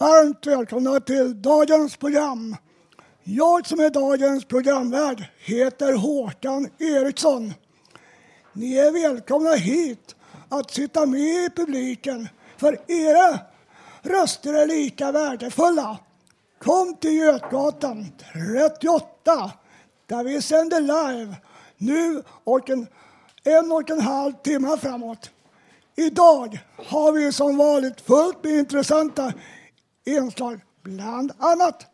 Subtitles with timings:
[0.00, 2.56] Varmt välkomna till dagens program.
[3.24, 7.54] Jag som är dagens programvärd heter Håkan Eriksson.
[8.52, 10.16] Ni är välkomna hit
[10.48, 13.38] att sitta med i publiken för era
[14.02, 15.98] röster är lika värdefulla.
[16.58, 18.12] Kom till Götgatan
[18.80, 19.50] 38
[20.06, 21.36] där vi sänder live
[21.76, 22.86] nu och en,
[23.44, 25.30] en och en halv timme framåt.
[25.96, 29.32] Idag har vi som vanligt fullt med intressanta
[30.04, 31.86] inslag, bland annat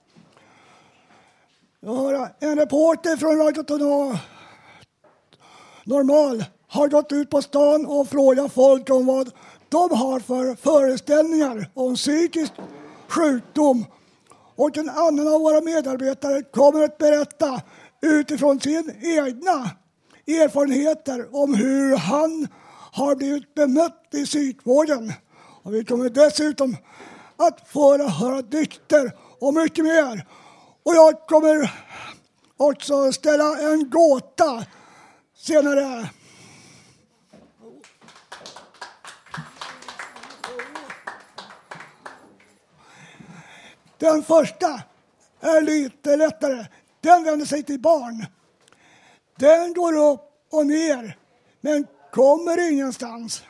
[2.13, 3.63] jag en reporter från Radio
[5.85, 9.31] Normal har gått ut på stan och frågat folk om vad
[9.69, 12.53] de har för föreställningar om psykisk
[13.09, 13.85] sjukdom.
[14.57, 17.63] Och en annan av våra medarbetare kommer att berätta
[18.03, 19.71] utifrån sina egna
[20.27, 22.49] erfarenheter om hur han
[22.93, 25.13] har blivit bemött i psykvården.
[25.63, 26.77] Och vi kommer dessutom
[27.37, 30.27] att få höra dikter och mycket mer.
[30.83, 31.73] Och jag kommer
[32.57, 34.65] också ställa en gåta
[35.37, 36.11] senare.
[43.99, 44.83] Den första
[45.41, 46.67] är lite lättare.
[47.01, 48.27] Den vänder sig till barn.
[49.37, 50.21] Den går upp
[50.53, 51.19] och ner,
[51.61, 53.43] men kommer ingenstans.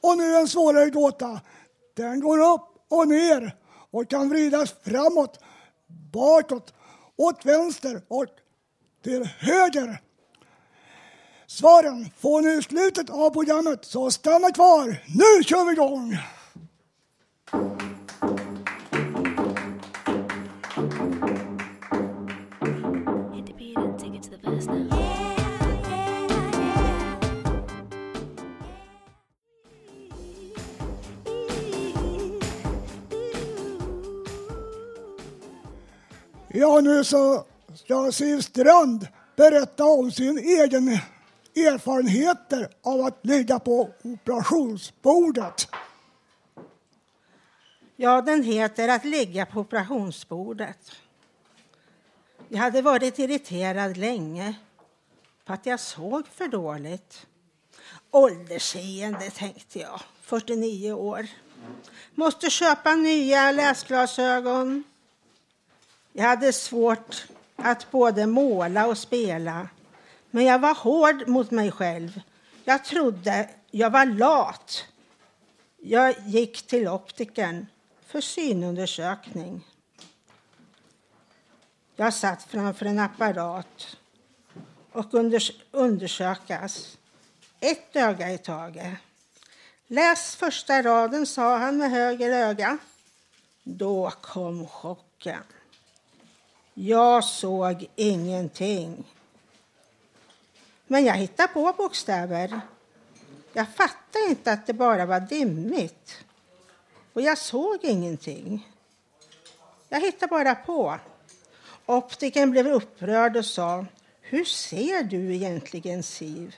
[0.00, 1.40] Och nu en svårare gåta.
[1.94, 3.56] Den går upp och ner
[3.90, 5.40] och kan vridas framåt,
[6.12, 6.74] bakåt,
[7.16, 8.26] åt vänster och
[9.02, 10.00] till höger.
[11.46, 15.02] Svaren får ni i slutet av programmet, så stanna kvar.
[15.06, 16.18] Nu kör vi igång!
[36.56, 37.44] Ja, nu så
[37.74, 40.88] ska Siv Strand berätta om sin egen
[41.56, 45.68] erfarenheter av att ligga på operationsbordet.
[47.96, 50.92] Ja, den heter Att ligga på operationsbordet.
[52.48, 54.54] Jag hade varit irriterad länge
[55.44, 57.26] på att jag såg för dåligt.
[58.10, 60.00] Åldersseende, tänkte jag.
[60.20, 61.26] 49 år.
[62.14, 64.84] Måste köpa nya läsglasögon.
[66.16, 67.26] Jag hade svårt
[67.56, 69.68] att både måla och spela.
[70.30, 72.20] Men jag var hård mot mig själv.
[72.64, 74.84] Jag trodde jag var lat.
[75.76, 77.66] Jag gick till optikern
[78.06, 79.66] för synundersökning.
[81.96, 83.96] Jag satt framför en apparat
[84.92, 85.14] och
[85.70, 86.98] undersökas.
[87.60, 88.94] Ett öga i taget.
[89.86, 92.78] Läs första raden, sa han med höger öga.
[93.62, 95.42] Då kom chocken.
[96.74, 99.04] Jag såg ingenting.
[100.86, 102.60] Men jag hittade på bokstäver.
[103.52, 106.24] Jag fattade inte att det bara var dimmigt.
[107.12, 108.68] Och jag såg ingenting.
[109.88, 110.98] Jag hittade bara på.
[111.86, 113.86] Optiken blev upprörd och sa
[114.20, 116.56] Hur ser du egentligen, Siv?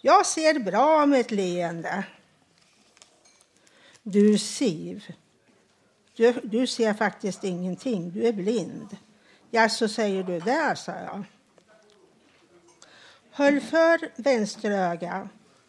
[0.00, 2.04] Jag ser bra med ett leende.
[4.02, 5.12] Du, Siv,
[6.16, 8.10] du, du ser faktiskt ingenting.
[8.10, 8.96] Du är blind.
[9.54, 11.24] Ja, så säger du det, sa jag.
[13.30, 15.28] Höll för vänster öga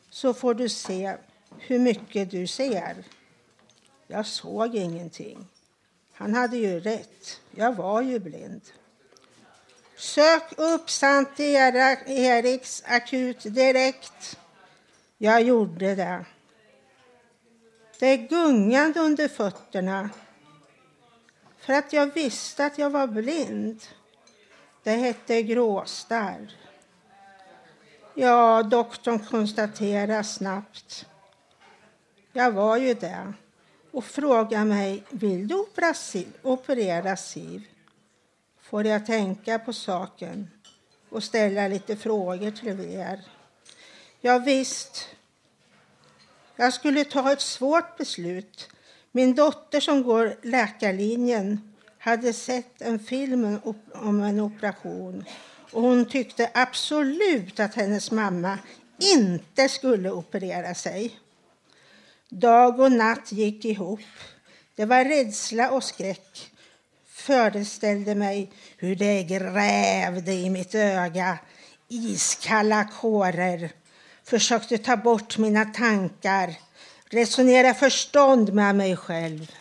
[0.09, 1.17] så får du se
[1.57, 3.03] hur mycket du ser.
[4.07, 5.47] Jag såg ingenting.
[6.13, 7.41] Han hade ju rätt.
[7.51, 8.61] Jag var ju blind.
[9.97, 14.37] Sök upp Sant Eriks akut direkt.
[15.17, 16.25] Jag gjorde det.
[17.99, 20.09] Det gungade under fötterna
[21.65, 23.83] för att jag visste att jag var blind.
[24.83, 26.51] Det hette gråstarr.
[28.13, 31.05] Ja, doktorn konstaterade snabbt.
[32.33, 33.33] Jag var ju det
[33.91, 35.65] och frågade mig, vill du
[36.41, 37.67] operera Siv?
[38.61, 40.49] Får jag tänka på saken
[41.09, 43.21] och ställa lite frågor till er?
[44.21, 45.09] Ja, visst.
[46.55, 48.72] Jag skulle ta ett svårt beslut.
[49.15, 53.59] Min dotter som går läkarlinjen hade sett en film
[53.93, 55.25] om en operation
[55.71, 58.57] och hon tyckte absolut att hennes mamma
[59.15, 61.19] inte skulle operera sig.
[62.29, 63.99] Dag och natt gick ihop.
[64.75, 66.51] Det var rädsla och skräck.
[67.07, 71.39] Föreställde mig hur det grävde i mitt öga,
[71.87, 73.71] iskalla kårer.
[74.23, 76.55] Försökte ta bort mina tankar,
[77.13, 79.51] resonera förstånd med mig själv.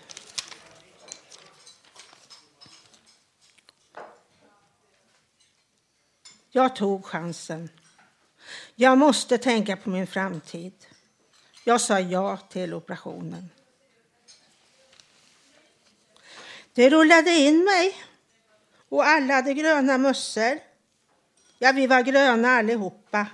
[6.51, 7.71] Jag tog chansen.
[8.75, 10.73] Jag måste tänka på min framtid.
[11.65, 13.51] Jag sa ja till operationen.
[16.73, 17.97] Det rullade in mig
[18.89, 20.59] och alla hade gröna mössor.
[21.59, 23.27] Ja, vi var gröna allihopa.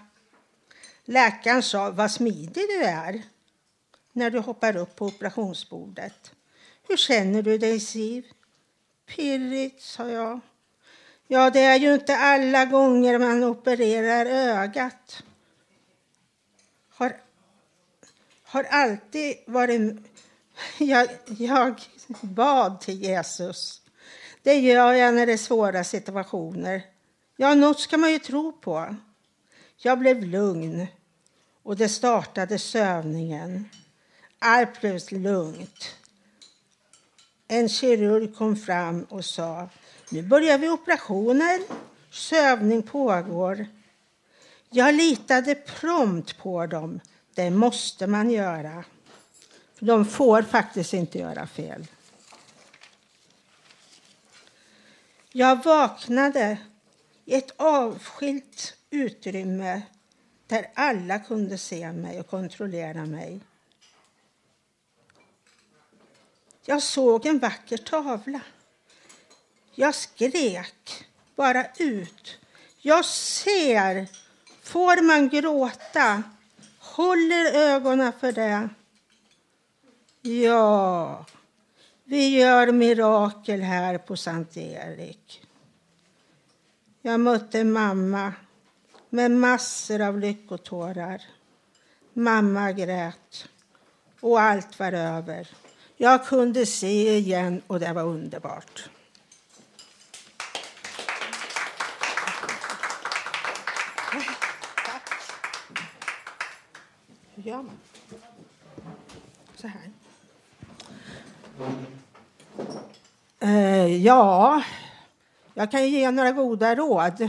[1.04, 3.22] Läkaren sa, vad smidig du är
[4.18, 6.32] när du hoppar upp på operationsbordet.
[6.88, 8.26] Hur känner du dig, Siv?
[9.06, 10.40] Pirrigt, sa jag.
[11.26, 15.22] Ja, det är ju inte alla gånger man opererar ögat.
[16.88, 17.16] Har,
[18.42, 19.96] har alltid varit...
[20.78, 21.80] Jag, jag
[22.20, 23.82] bad till Jesus.
[24.42, 26.82] Det gör jag när det är svåra situationer.
[27.36, 28.96] Ja, något ska man ju tro på.
[29.76, 30.86] Jag blev lugn
[31.62, 33.68] och det startade sövningen.
[34.38, 35.96] Allt blev lugnt.
[37.48, 39.68] En kirurg kom fram och sa
[40.10, 41.64] nu börjar vi operationen.
[42.10, 43.66] Sövning pågår.
[44.70, 47.00] Jag litade prompt på dem.
[47.34, 48.84] Det måste man göra.
[49.78, 51.86] De får faktiskt inte göra fel.
[55.32, 56.58] Jag vaknade
[57.24, 59.82] i ett avskilt utrymme
[60.46, 63.40] där alla kunde se mig och kontrollera mig.
[66.68, 68.40] Jag såg en vacker tavla.
[69.74, 71.04] Jag skrek
[71.36, 72.38] bara ut.
[72.80, 74.06] Jag ser.
[74.62, 76.22] Får man gråta?
[76.78, 78.68] Håller ögonen för det.
[80.20, 81.26] Ja,
[82.04, 85.46] vi gör mirakel här på Sankt Erik.
[87.02, 88.32] Jag mötte mamma
[89.10, 91.22] med massor av lyckotårar.
[92.12, 93.48] Mamma grät
[94.20, 95.48] och allt var över.
[96.00, 98.88] Jag kunde se igen och det var underbart.
[107.34, 107.78] Hur gör man?
[109.56, 109.90] Så här.
[113.40, 114.62] Eh, ja,
[115.54, 117.28] jag kan ge några goda råd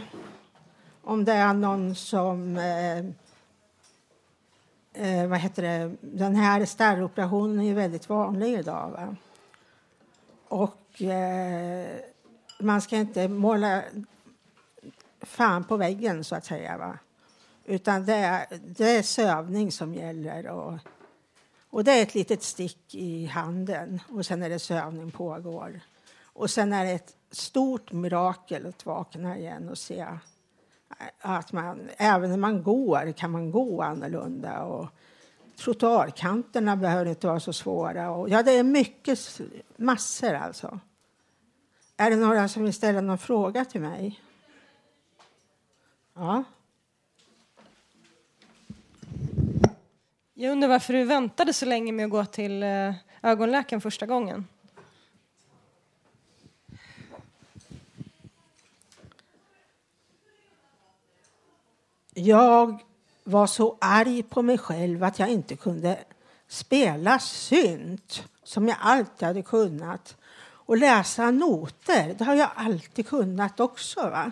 [1.04, 2.58] om det är någon som...
[2.58, 3.29] Eh,
[4.94, 5.96] eh, vad heter det?
[6.02, 8.90] Den här starroperationen är väldigt vanlig idag.
[8.90, 9.16] Va?
[10.48, 11.88] Och eh,
[12.60, 13.84] man ska inte måla
[15.22, 16.78] fan på väggen, så att säga.
[16.78, 16.98] Va?
[17.66, 20.48] Utan det är, det är sövning som gäller.
[20.48, 20.74] Och,
[21.70, 25.80] och det är ett litet stick i handen och sen är det sövning pågår.
[26.24, 30.08] Och sen är det ett stort mirakel att vakna igen och se
[31.20, 34.64] att man, även när man går kan man gå annorlunda.
[34.64, 34.88] Och
[35.58, 38.12] trottoarkanterna behöver inte vara så svåra.
[38.12, 39.42] Och, ja, det är mycket,
[39.78, 40.80] massor alltså.
[41.98, 44.22] Är det några som vill ställa någon fråga till mig?
[46.14, 46.44] Ja.
[50.34, 54.48] Jag undrar varför du väntade så länge med att gå till eh, ögonläkaren första gången?
[62.20, 62.84] Jag
[63.24, 66.00] var så arg på mig själv att jag inte kunde
[66.48, 70.18] spela synt som jag alltid hade kunnat.
[70.42, 74.02] Och läsa noter, det har jag alltid kunnat också.
[74.02, 74.32] Va?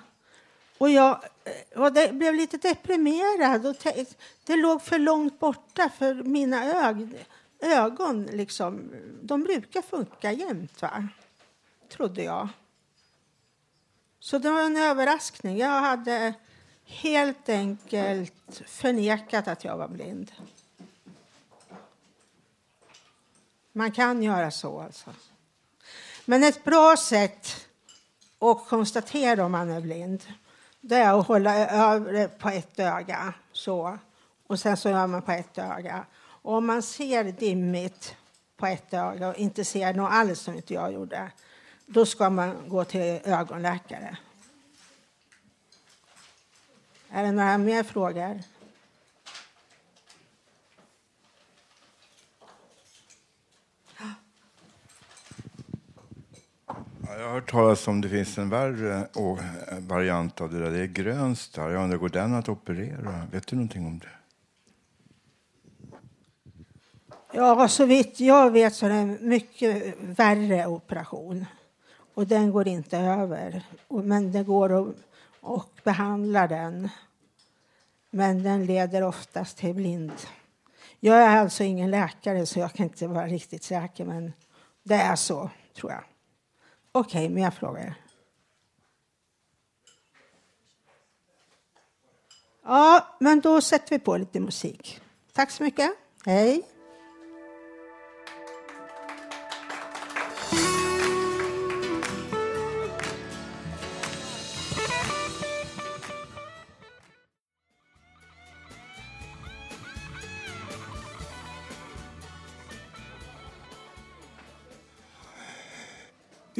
[0.78, 3.66] Och jag eh, och det blev lite deprimerad.
[3.66, 3.76] Och
[4.46, 7.26] det låg för långt borta för mina ög,
[7.60, 8.26] ögon.
[8.26, 8.92] Liksom,
[9.22, 11.08] de brukar funka jämt, va?
[11.90, 12.48] trodde jag.
[14.20, 15.58] Så det var en överraskning.
[15.58, 16.34] Jag hade
[16.88, 20.32] helt enkelt förnekat att jag var blind.
[23.72, 25.10] Man kan göra så alltså.
[26.26, 27.68] Men ett bra sätt
[28.40, 30.24] att konstatera om man är blind
[30.82, 33.98] det är att hålla över på ett öga så
[34.48, 36.06] och sen så gör man på ett öga.
[36.20, 38.16] Och om man ser dimmigt
[38.58, 41.32] på ett öga och inte ser något alls som inte jag gjorde
[41.86, 44.18] då ska man gå till ögonläkare.
[47.10, 48.40] Är det några mer frågor?
[57.02, 59.08] Ja, Jag har hört talas om det finns en värre
[59.80, 60.72] variant av det där.
[60.72, 61.70] Det är grönstarr.
[61.70, 63.28] Jag undrar, går den att operera?
[63.32, 64.08] Vet du någonting om det?
[67.32, 71.46] Ja, så vitt jag vet så är det en mycket värre operation.
[72.14, 73.64] Och den går inte över.
[73.90, 74.96] Men det går att
[75.48, 76.90] och behandlar den.
[78.10, 80.12] Men den leder oftast till blind.
[81.00, 84.34] Jag är alltså ingen läkare så jag kan inte vara riktigt säker men
[84.84, 86.04] det är så, tror jag.
[86.92, 87.94] Okej, mer frågor?
[92.64, 95.02] Ja, men då sätter vi på lite musik.
[95.34, 95.92] Tack så mycket.
[96.26, 96.77] Hej.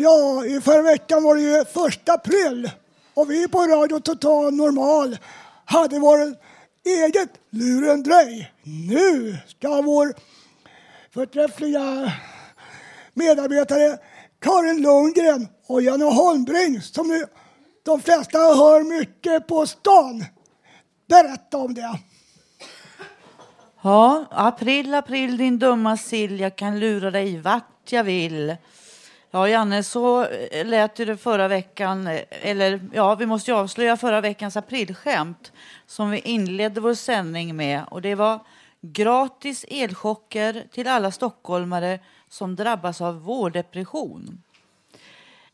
[0.08, 2.72] Ja, i förra veckan var det ju första april
[3.14, 5.18] och vi på Radio Total Normal
[5.66, 6.36] hade vår
[6.86, 8.52] eget lurendrej.
[8.64, 10.14] Nu ska vår
[11.14, 12.14] förträffliga
[13.14, 13.98] medarbetare
[14.42, 17.26] Karin Lundgren och Janne Holmbring som nu
[17.86, 20.26] de flesta hör mycket på stan
[21.10, 22.00] berätta om det.
[23.82, 28.58] Ja, april, april din dumma sill, jag kan lura dig vart jag vill.
[29.32, 33.58] Ja, Janne, så eh, lät ju det förra veckan, eh, eller ja, vi måste ju
[33.58, 35.52] avslöja förra veckans aprilskämt
[35.86, 38.40] som vi inledde vår sändning med och det var
[38.82, 44.44] gratis elchocker till alla stockholmare som drabbas av vårdepression.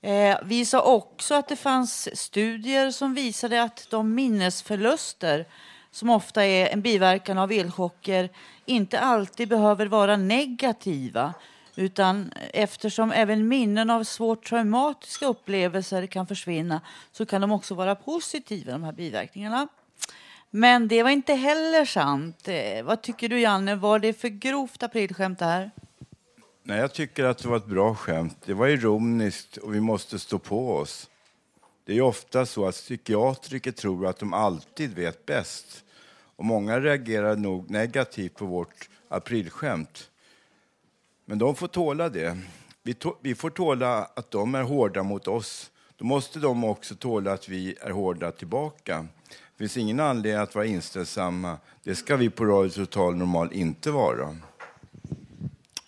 [0.02, 5.46] Eh, vi sa också att det fanns studier som visade att de minnesförluster
[5.92, 8.30] som ofta är en biverkan av elchocker
[8.66, 11.34] inte alltid behöver vara negativa
[11.76, 17.96] utan eftersom även minnen av svårt traumatiska upplevelser kan försvinna så kan de också vara
[17.96, 19.68] positiva, de här biverkningarna.
[20.50, 22.48] Men det var inte heller sant.
[22.48, 23.76] Eh, vad tycker du, Janne?
[23.76, 25.72] Var det för grovt aprilskämt det här?
[26.64, 28.38] Nej, jag tycker att det var ett bra skämt.
[28.46, 31.10] Det var ironiskt och vi måste stå på oss.
[31.86, 35.84] Det är ofta så att psykiatriker tror att de alltid vet bäst.
[36.36, 40.10] Och många reagerar nog negativt på vårt aprilskämt.
[41.34, 42.38] Men de får tåla det.
[42.84, 45.72] Vi, to- vi får tåla att de är hårda mot oss.
[45.98, 49.06] Då måste de också tåla att vi är hårda tillbaka.
[49.30, 51.58] Det finns ingen anledning att vara inställsamma.
[51.84, 54.38] Det ska vi på Radio Total Normal inte vara.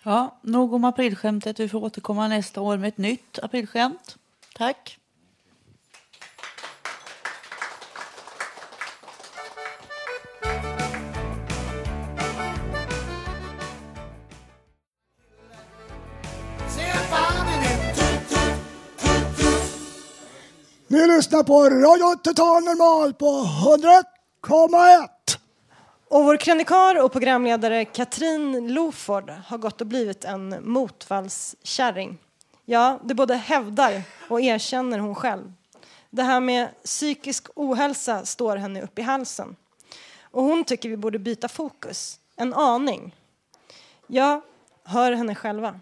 [0.02, 1.60] Ja, nog om aprilskämtet.
[1.60, 4.16] Vi får återkomma nästa år med ett nytt aprilskämt.
[4.54, 4.98] Tack.
[21.36, 25.08] Lyssnar på Radio Total Normal på 100,1.
[26.08, 32.18] Och vår krönikör och programledare Katrin Loford har gått och blivit en motvallskärring.
[32.64, 35.52] Ja, det både hävdar och erkänner hon själv.
[36.10, 39.56] Det här med psykisk ohälsa står henne upp i halsen.
[40.20, 43.14] Och hon tycker vi borde byta fokus, en aning.
[44.06, 44.42] Jag
[44.84, 45.80] hör henne själva.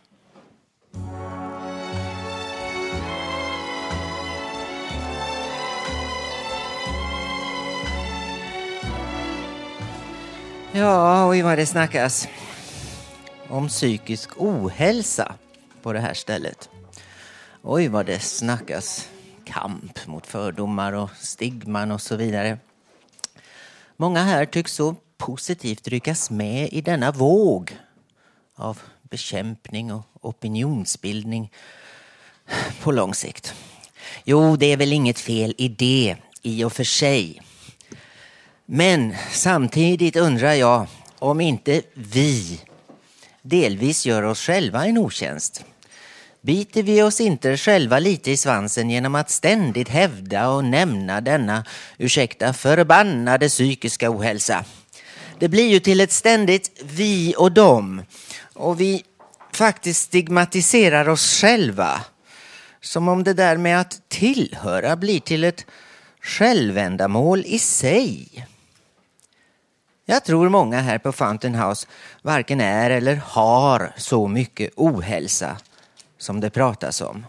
[10.77, 12.29] Ja, oj vad det snackas
[13.49, 15.35] om psykisk ohälsa
[15.83, 16.69] på det här stället.
[17.63, 19.09] Oj vad det snackas
[19.45, 22.59] kamp mot fördomar och stigman och så vidare.
[23.97, 27.79] Många här tycks så positivt ryckas med i denna våg
[28.55, 31.53] av bekämpning och opinionsbildning
[32.83, 33.55] på lång sikt.
[34.25, 37.44] Jo, det är väl inget fel i det i och för sig.
[38.67, 40.87] Men samtidigt undrar jag
[41.19, 42.61] om inte vi
[43.43, 45.65] delvis gör oss själva en otjänst.
[46.41, 51.65] Biter vi oss inte själva lite i svansen genom att ständigt hävda och nämna denna,
[51.99, 54.65] ursäkta, förbannade psykiska ohälsa?
[55.39, 58.03] Det blir ju till ett ständigt vi och dem
[58.55, 59.03] och vi
[59.53, 62.01] faktiskt stigmatiserar oss själva.
[62.81, 65.67] Som om det där med att tillhöra blir till ett
[66.21, 68.47] självändamål i sig.
[70.07, 71.87] Jag tror många här på Fountain House
[72.23, 75.57] varken är eller har så mycket ohälsa
[76.19, 77.27] som det pratas om.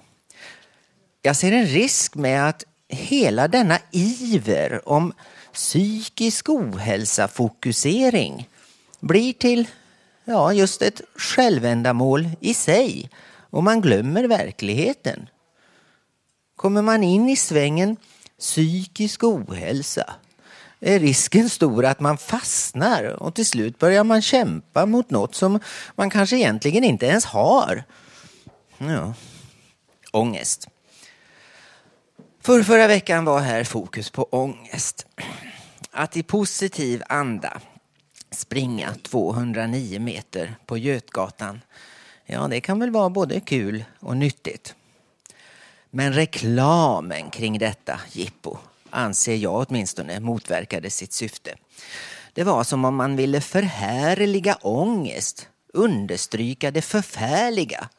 [1.21, 5.13] Jag ser en risk med att hela denna iver om
[5.53, 8.49] psykisk ohälsa-fokusering
[8.99, 9.67] blir till
[10.25, 13.09] ja, just ett självändamål i sig
[13.49, 15.29] och man glömmer verkligheten.
[16.55, 17.97] Kommer man in i svängen
[18.39, 20.15] psykisk ohälsa
[20.79, 25.59] är risken stor att man fastnar och till slut börjar man kämpa mot något som
[25.95, 27.83] man kanske egentligen inte ens har.
[28.77, 29.13] Ja.
[30.11, 30.67] Ångest.
[32.41, 35.07] För förra veckan var här fokus på ångest.
[35.91, 37.61] Att i positiv anda
[38.31, 41.61] springa 209 meter på Götgatan.
[42.25, 44.75] Ja, det kan väl vara både kul och nyttigt.
[45.89, 48.57] Men reklamen kring detta jippo
[48.95, 51.55] anser jag åtminstone motverkade sitt syfte.
[52.33, 57.89] Det var som om man ville förhärliga ångest, understryka det förfärliga.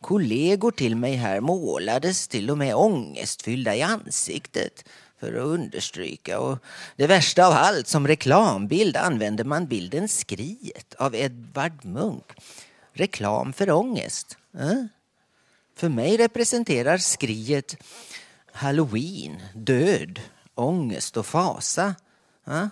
[0.00, 4.84] Kollegor till mig här målades till och med ångestfyllda i ansiktet
[5.20, 6.38] för att understryka.
[6.38, 6.58] Och
[6.96, 12.24] det värsta av allt, som reklambild använde man bilden Skriet av Edvard Munch.
[12.92, 14.36] Reklam för ångest.
[14.58, 14.84] Eh?
[15.76, 17.76] För mig representerar skriet
[18.58, 20.20] halloween, död,
[20.54, 21.94] ångest och fasa.
[22.44, 22.68] Ja?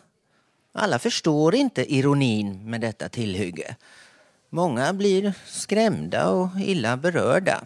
[0.73, 3.77] Alla förstår inte ironin med detta tillhygge.
[4.51, 7.65] Många blir skrämda och illa berörda.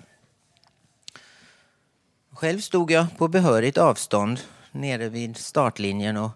[2.32, 4.40] Själv stod jag på behörigt avstånd
[4.72, 6.30] nere vid startlinjen och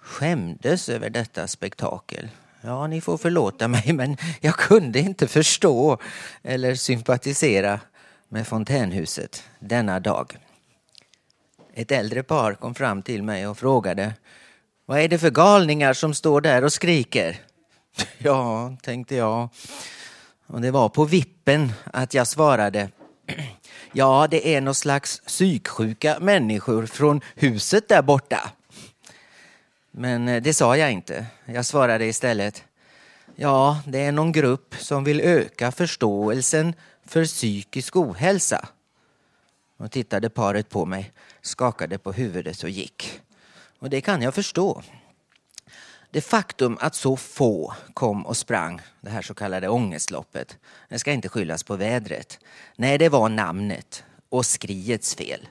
[0.00, 2.28] skämdes över detta spektakel.
[2.60, 5.98] Ja, ni får förlåta mig, men jag kunde inte förstå
[6.42, 7.80] eller sympatisera
[8.28, 10.38] med fontänhuset denna dag.
[11.78, 14.14] Ett äldre par kom fram till mig och frågade
[14.86, 17.40] Vad är det för galningar som står där och skriker?
[18.18, 19.48] Ja, tänkte jag.
[20.46, 22.90] Och det var på vippen att jag svarade
[23.92, 28.50] Ja, det är någon slags psyksjuka människor från huset där borta.
[29.90, 31.26] Men eh, det sa jag inte.
[31.44, 32.64] Jag svarade istället
[33.36, 36.74] Ja, det är någon grupp som vill öka förståelsen
[37.06, 38.68] för psykisk ohälsa.
[39.76, 41.12] Och tittade paret på mig,
[41.42, 43.20] skakade på huvudet och gick.
[43.78, 44.82] Och det kan jag förstå.
[46.10, 51.12] Det faktum att så få kom och sprang det här så kallade ångestloppet, det ska
[51.12, 52.38] inte skyllas på vädret.
[52.76, 55.48] Nej, det var namnet och skriets fel.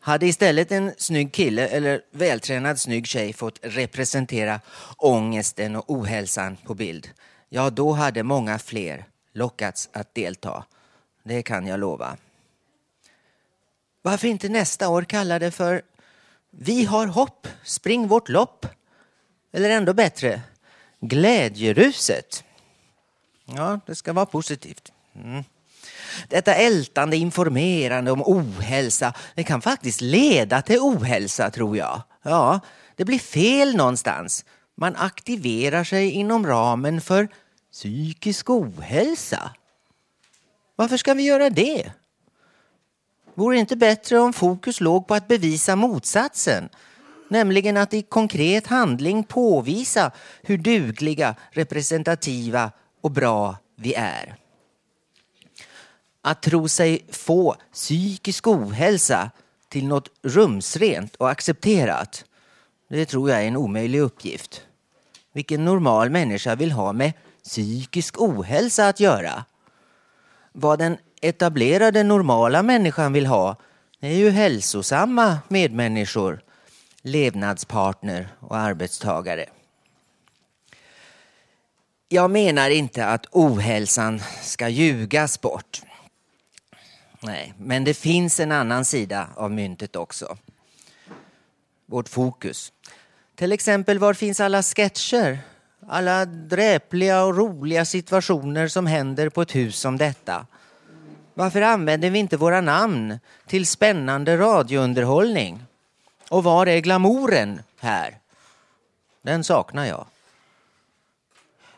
[0.00, 4.60] Hade istället en snygg kille eller vältränad snygg tjej fått representera
[4.96, 7.10] ångesten och ohälsan på bild,
[7.48, 10.64] ja då hade många fler lockats att delta.
[11.24, 12.16] Det kan jag lova.
[14.02, 15.82] Varför inte nästa år kalla det för
[16.50, 18.66] Vi har hopp, spring vårt lopp?
[19.52, 20.40] Eller ändå bättre,
[21.00, 22.44] Glädjeruset.
[23.44, 24.92] Ja, det ska vara positivt.
[25.14, 25.44] Mm.
[26.28, 32.02] Detta ältande informerande om ohälsa, det kan faktiskt leda till ohälsa tror jag.
[32.22, 32.60] Ja,
[32.96, 34.44] det blir fel någonstans.
[34.76, 37.28] Man aktiverar sig inom ramen för
[37.72, 39.50] psykisk ohälsa.
[40.76, 41.92] Varför ska vi göra det?
[43.34, 46.68] Vore det inte bättre om fokus låg på att bevisa motsatsen?
[47.28, 50.10] Nämligen att i konkret handling påvisa
[50.42, 54.36] hur dugliga, representativa och bra vi är.
[56.22, 59.30] Att tro sig få psykisk ohälsa
[59.68, 62.24] till något rumsrent och accepterat,
[62.88, 64.62] det tror jag är en omöjlig uppgift.
[65.32, 67.12] Vilken normal människa vill ha med
[67.44, 69.44] psykisk ohälsa att göra?
[70.52, 73.56] Vad den etablerade normala människan vill ha
[74.00, 76.42] är ju hälsosamma medmänniskor,
[77.02, 79.46] levnadspartner och arbetstagare.
[82.08, 85.82] Jag menar inte att ohälsan ska ljugas bort.
[87.20, 90.36] Nej, men det finns en annan sida av myntet också.
[91.86, 92.72] Vårt fokus.
[93.34, 95.38] Till exempel, var finns alla sketcher?
[95.88, 100.46] Alla dräpliga och roliga situationer som händer på ett hus som detta.
[101.34, 105.64] Varför använder vi inte våra namn till spännande radiounderhållning?
[106.28, 108.18] Och var är glamouren här?
[109.22, 110.06] Den saknar jag.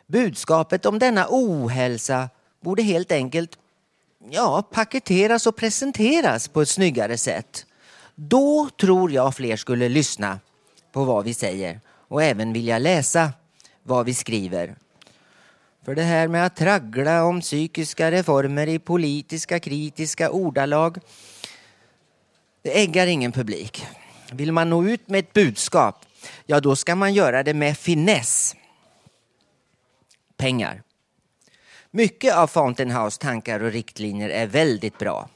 [0.06, 2.28] Budskapet om denna ohälsa
[2.60, 3.58] borde helt enkelt
[4.30, 7.66] ja, paketeras och presenteras på ett snyggare sätt.
[8.14, 10.40] Då tror jag fler skulle lyssna
[10.92, 13.32] på vad vi säger och även vilja läsa
[13.82, 14.74] vad vi skriver.
[15.84, 20.98] För det här med att traggla om psykiska reformer i politiska kritiska ordalag,
[22.62, 23.86] det äggar ingen publik.
[24.32, 26.06] Vill man nå ut med ett budskap,
[26.46, 28.56] ja då ska man göra det med finess.
[30.36, 30.82] Pengar.
[31.90, 35.28] Mycket av Fountain House tankar och riktlinjer är väldigt bra.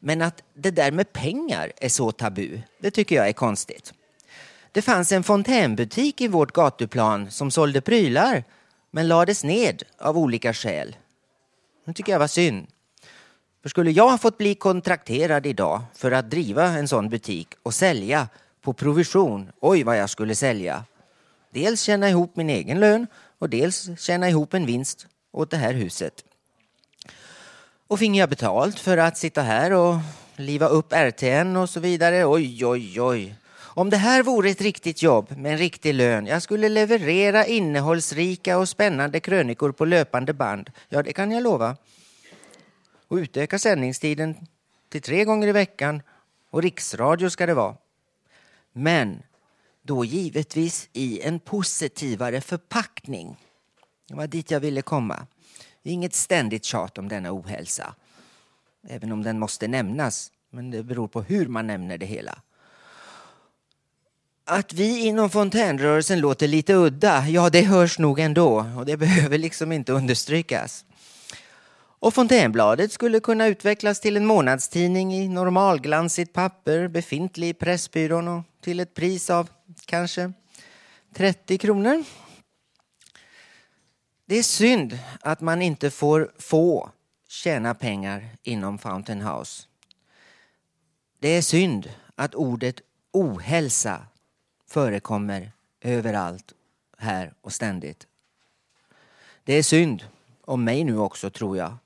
[0.00, 3.92] Men att det där med pengar är så tabu, det tycker jag är konstigt.
[4.72, 8.44] Det fanns en fontänbutik i vårt gatuplan som sålde prylar
[8.94, 10.96] men lades ned av olika skäl.
[11.84, 12.66] Det tycker jag var synd.
[13.62, 17.74] För skulle jag ha fått bli kontrakterad idag för att driva en sån butik och
[17.74, 18.28] sälja
[18.60, 20.84] på provision, oj vad jag skulle sälja.
[21.50, 23.06] Dels tjäna ihop min egen lön
[23.38, 26.24] och dels tjäna ihop en vinst åt det här huset.
[27.86, 29.96] Och finge jag betalt för att sitta här och
[30.36, 33.34] liva upp RTN och så vidare, oj oj oj.
[33.76, 38.58] Om det här vore ett riktigt jobb med en riktig lön, jag skulle leverera innehållsrika
[38.58, 41.76] och spännande krönikor på löpande band, ja det kan jag lova.
[43.08, 44.36] Och utöka sändningstiden
[44.88, 46.02] till tre gånger i veckan
[46.50, 47.76] och riksradio ska det vara.
[48.72, 49.22] Men
[49.82, 53.36] då givetvis i en positivare förpackning.
[54.08, 55.26] Det var dit jag ville komma.
[55.82, 57.94] Inget ständigt tjat om denna ohälsa.
[58.88, 62.38] Även om den måste nämnas, men det beror på hur man nämner det hela.
[64.46, 69.38] Att vi inom fontänrörelsen låter lite udda, ja det hörs nog ändå och det behöver
[69.38, 70.84] liksom inte understrykas.
[71.98, 78.42] Och Fontänbladet skulle kunna utvecklas till en månadstidning i normalglansigt papper befintlig i Pressbyrån och
[78.60, 79.48] till ett pris av
[79.86, 80.32] kanske
[81.14, 82.04] 30 kronor.
[84.26, 86.90] Det är synd att man inte får få
[87.28, 89.62] tjäna pengar inom Fountain House.
[91.18, 92.80] Det är synd att ordet
[93.12, 94.06] ohälsa
[94.74, 96.52] förekommer överallt,
[96.98, 98.06] här och ständigt.
[99.44, 100.04] Det är synd
[100.40, 101.76] om mig nu också, tror jag.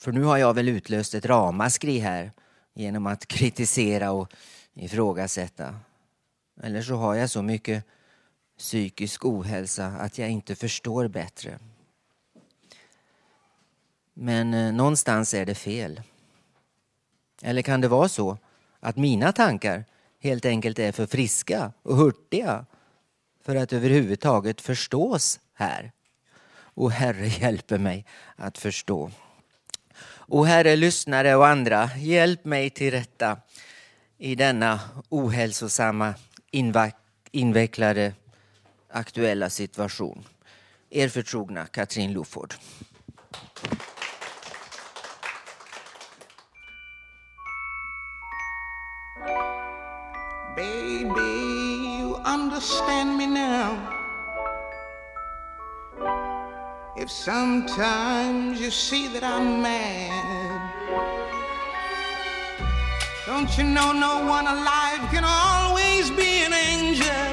[0.00, 2.32] För nu har jag väl utlöst ett ramaskri här
[2.74, 4.32] genom att kritisera och
[4.74, 5.74] ifrågasätta.
[6.62, 7.84] Eller så har jag så mycket
[8.58, 11.58] psykisk ohälsa att jag inte förstår bättre.
[14.14, 16.02] Men eh, någonstans är det fel.
[17.42, 18.38] Eller kan det vara så
[18.80, 19.84] att mina tankar
[20.20, 22.66] helt enkelt är för friska och hurtiga
[23.44, 25.92] för att överhuvudtaget förstås här?
[26.52, 28.06] Och Herre hjälper mig
[28.36, 29.10] att förstå.
[30.30, 33.38] Och Herre, lyssnare och andra, hjälp mig till rätta
[34.18, 36.14] i denna ohälsosamma,
[37.30, 38.14] invecklade,
[38.88, 40.24] aktuella situation.
[40.90, 42.54] Er förtrogna Katrin Loford.
[50.60, 51.32] Baby,
[51.96, 53.70] you understand me now.
[56.98, 60.60] If sometimes you see that I'm mad,
[63.24, 67.24] don't you know no one alive can always be an angel?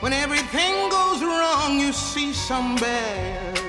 [0.00, 3.60] When everything goes wrong, you see some bad.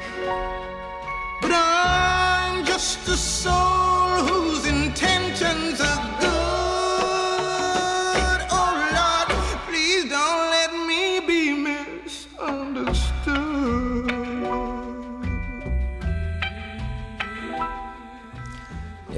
[1.41, 4.72] But I'm just a soul who's intentions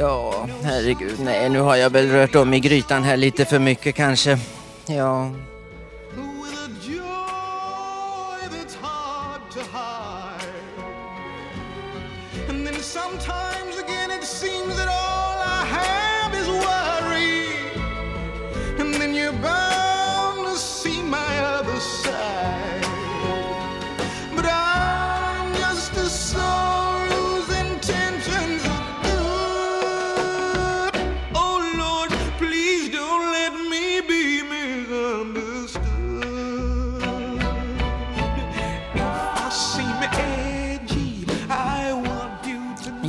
[0.05, 3.95] Ja, herregud, nej, nu har jag väl rört om i grytan här lite för mycket
[3.95, 4.37] kanske.
[4.85, 5.31] Ja,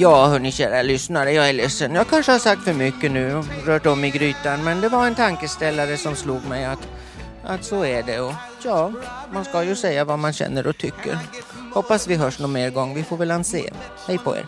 [0.06, 1.94] ja hörni kära lyssnare, jag är ledsen.
[1.94, 5.06] Jag kanske har sagt för mycket nu och rört om i grytan, men det var
[5.06, 6.88] en tankeställare som slog mig att,
[7.44, 8.20] att så är det.
[8.20, 8.32] Och
[8.64, 8.92] ja,
[9.32, 11.18] man ska ju säga vad man känner och tycker.
[11.74, 13.70] Hoppas vi hörs någon mer gång, vi får väl anse.
[14.06, 14.44] Hej på er.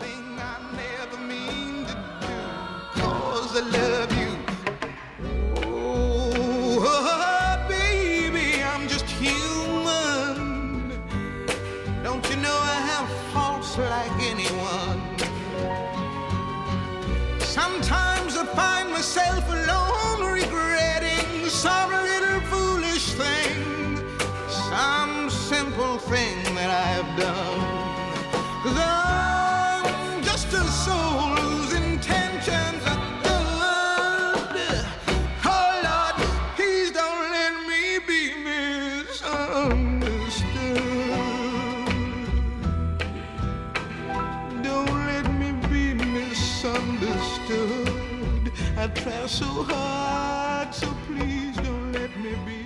[49.39, 52.59] So hard, so please don't let me be.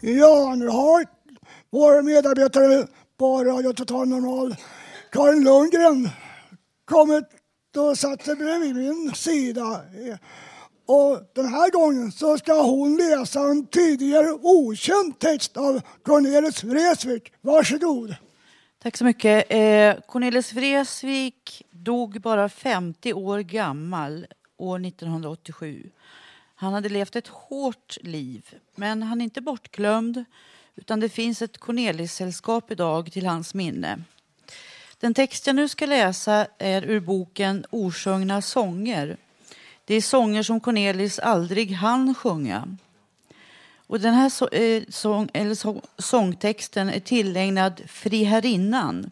[0.00, 1.06] Ja, nu har
[1.70, 2.86] vår medarbetare
[3.18, 4.56] på Radio Total Normal,
[5.12, 6.08] Karin Lundgren,
[6.84, 7.24] kommit
[7.76, 9.80] och satt sig bredvid min sida.
[10.86, 17.32] Och den här gången så ska hon läsa en tidigare okänd text av Cornelis Vreeswijk.
[17.40, 18.14] Varsågod.
[18.82, 19.46] Tack så mycket.
[19.48, 25.90] Eh, Cornelis Vreeswijk dog bara 50 år gammal år 1987.
[26.54, 30.24] Han hade levt ett hårt liv, men han är inte bortglömd
[30.76, 34.02] utan det finns ett Cornelis-sällskap idag till hans minne.
[35.00, 39.16] Den text jag nu ska läsa är ur boken Osjungna sånger.
[39.84, 42.76] Det är sånger som Cornelis aldrig hann sjunga.
[43.86, 49.10] Och den här så, eh, sång, eller så, sångtexten är tillägnad friherrinnan,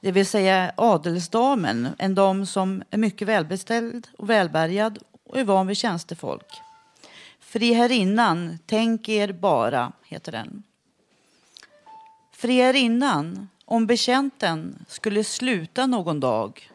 [0.00, 5.66] det vill säga adelsdamen, en dam som är mycket välbeställd och välbärgad och är van
[5.66, 6.60] vid tjänstefolk.
[7.40, 10.62] Friherrinnan, tänk er bara, heter den.
[12.32, 16.70] Friherrinnan, om bekänten skulle sluta någon dag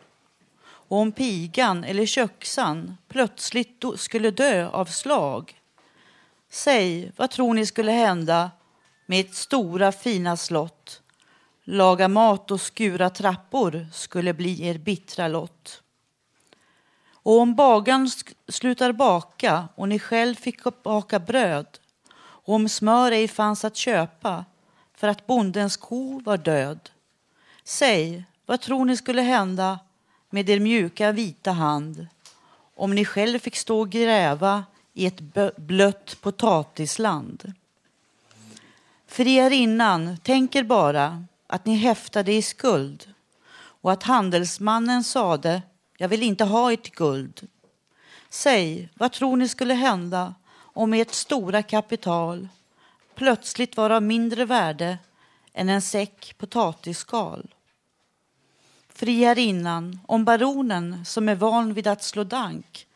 [0.65, 5.55] och om pigan eller köksan plötsligt skulle dö av slag
[6.55, 8.51] Säg, vad tror ni skulle hända
[9.05, 11.01] med ett stora fina slott?
[11.67, 15.81] Laga mat och skura trappor skulle bli er bittra lott.
[17.11, 18.09] Och om bagan
[18.47, 21.67] slutar baka och ni själv fick baka bröd
[22.17, 24.45] och om smör ej fanns att köpa
[24.93, 26.89] för att bondens ko var död.
[27.63, 29.79] Säg, vad tror ni skulle hända
[30.29, 32.07] med er mjuka vita hand
[32.75, 35.21] om ni själv fick stå och gräva i ett
[35.57, 37.53] blött potatisland?
[39.07, 41.25] För er innan, tänker bara
[41.55, 43.13] att ni häftade i skuld
[43.57, 45.61] och att handelsmannen sade,
[45.97, 47.47] jag vill inte ha ert guld.
[48.29, 52.47] Säg, vad tror ni skulle hända om ert stora kapital
[53.15, 54.97] plötsligt var av mindre värde
[55.53, 57.55] än en säck potatisskal?
[58.89, 62.87] Friarinnan, om baronen som är van vid att slå dank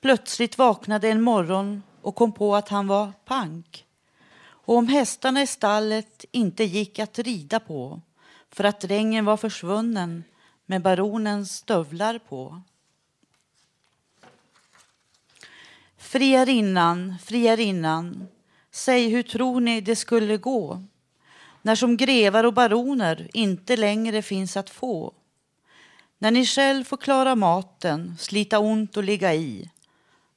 [0.00, 3.86] plötsligt vaknade en morgon och kom på att han var pank.
[4.64, 8.00] Och om hästarna i stallet inte gick att rida på
[8.50, 10.24] för att drängen var försvunnen
[10.66, 12.62] med baronens stövlar på.
[15.98, 18.28] Friarinnan, friarinnan,
[18.70, 20.82] säg hur tror ni det skulle gå
[21.62, 25.12] när som grevar och baroner inte längre finns att få?
[26.18, 29.70] När ni själv får klara maten, slita ont och ligga i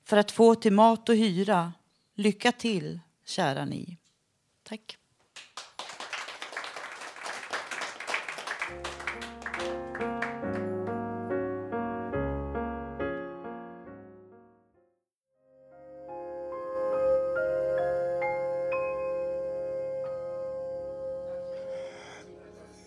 [0.05, 1.73] för att få till mat och hyra.
[2.15, 3.97] Lycka till, kära ni.
[4.63, 4.97] Tack.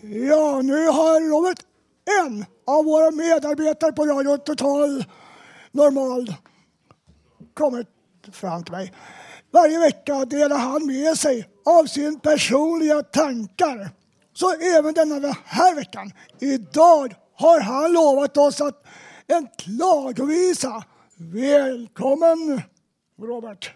[0.01, 1.59] Ja, nu har Robert
[2.23, 5.05] en av våra medarbetare på Radio Total
[5.71, 6.33] Normal
[7.53, 7.87] kommit
[8.31, 8.93] fram till mig.
[9.57, 13.89] Varje vecka delar han med sig av sin personliga tankar.
[14.33, 16.11] Så även denna här veckan.
[16.39, 18.83] Idag har han lovat oss att
[19.27, 20.83] en klagovisa.
[21.15, 22.61] Välkommen
[23.19, 23.71] Robert!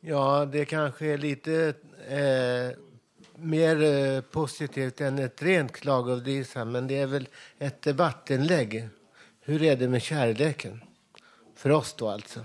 [0.00, 1.74] Ja, det kanske är lite
[2.08, 2.78] eh,
[3.36, 8.88] mer eh, positivt än ett rent klagovisa, men det är väl ett debattinlägg.
[9.40, 10.82] Hur är det med kärleken?
[11.56, 12.40] För oss då alltså.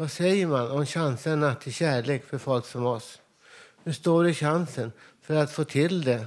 [0.00, 3.20] Vad säger man om chanserna till kärlek för folk som oss?
[3.84, 6.26] Hur står det chansen för att få till det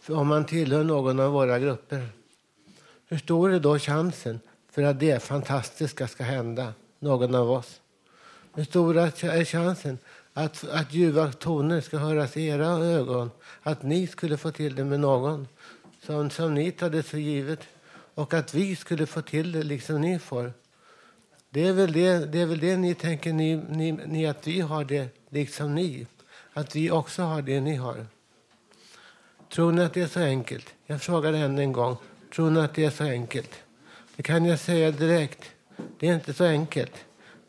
[0.00, 2.08] för om man tillhör någon av våra grupper?
[3.08, 7.80] Hur stor är då chansen för att det fantastiska ska hända någon av oss?
[8.54, 9.98] Hur stor är chansen
[10.32, 13.30] att, att ljuva toner ska höras i era ögon?
[13.62, 15.48] Att ni skulle få till det med någon
[16.02, 17.60] som, som ni tar det för givet
[18.14, 20.52] och att vi skulle få till det liksom ni får.
[21.54, 24.60] Det är väl det, det, är väl det ni tänker, ni, ni, ni, att vi
[24.60, 26.06] har det liksom ni.
[26.52, 28.06] Att vi också har det ni har.
[29.52, 30.74] Tror ni att det är så enkelt?
[30.86, 31.96] Jag frågar än en gång.
[32.34, 33.50] Tror ni att det är så enkelt?
[34.16, 35.44] Det kan jag säga direkt.
[35.98, 36.92] Det är inte så enkelt.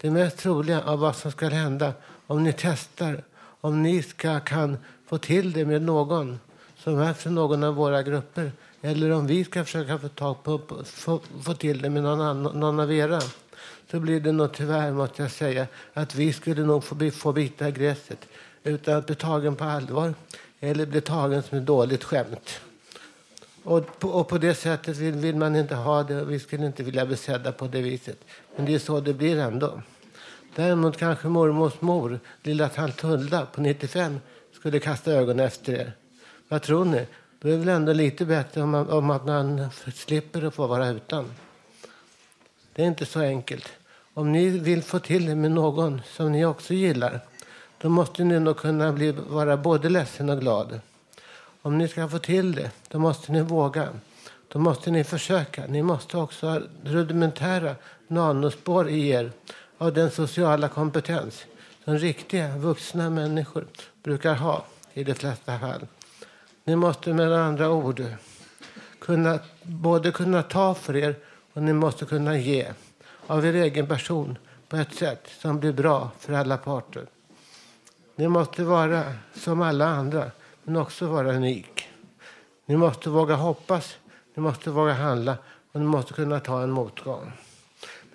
[0.02, 1.94] Det mest troliga av vad som ska hända
[2.28, 6.40] om ni testar, om ni ska, kan få till det med någon
[6.78, 8.52] som är från någon av våra grupper
[8.86, 12.60] eller om vi ska försöka få, tag på, få, få till det med någon, annan,
[12.60, 13.22] någon av era
[13.92, 17.68] så blir det nog tyvärr, måste jag säga, att vi skulle nog få, få bita
[17.68, 18.28] i gräset
[18.64, 20.14] utan att bli tagen på allvar
[20.60, 22.60] eller bli tagen som ett dåligt skämt.
[23.64, 26.66] Och på, och på det sättet vill, vill man inte ha det och vi skulle
[26.66, 28.18] inte vilja bli sedda på det viset.
[28.56, 29.82] Men det är så det blir ändå.
[30.56, 34.20] Däremot kanske mormors mor, lilla tant Hulda på 95,
[34.54, 35.92] skulle kasta ögonen efter er.
[36.48, 37.06] Vad tror ni?
[37.46, 40.68] Då är det väl ändå lite bättre om, man, om att man slipper att få
[40.68, 41.32] vara utan.
[42.74, 43.70] Det är inte så enkelt.
[44.14, 47.20] Om ni vill få till det med någon som ni också gillar,
[47.78, 50.80] då måste ni nog kunna bli, vara både ledsen och glad.
[51.62, 53.90] Om ni ska få till det, då måste ni våga.
[54.48, 55.64] Då måste ni försöka.
[55.68, 57.76] Ni måste också ha rudimentära
[58.08, 59.32] nanospår i er
[59.78, 61.46] av den sociala kompetens
[61.84, 63.68] som riktiga vuxna människor
[64.04, 65.88] brukar ha i de flesta fall.
[66.68, 68.04] Ni måste med andra ord
[69.00, 71.16] kunna, både kunna ta för er
[71.54, 72.68] och ni måste kunna ge
[73.28, 74.38] av er egen person
[74.70, 77.08] på ett sätt som blir bra för alla parter.
[78.16, 80.32] Ni måste vara som alla andra,
[80.64, 81.90] men också vara unik.
[82.66, 83.98] Ni måste våga hoppas,
[84.34, 85.38] ni måste våga handla
[85.72, 87.32] och ni måste kunna ta en motgång.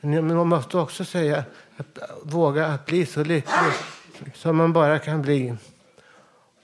[0.01, 1.45] Men man måste också säga
[1.77, 3.73] att våga att bli så lycklig
[4.35, 5.57] som man bara kan bli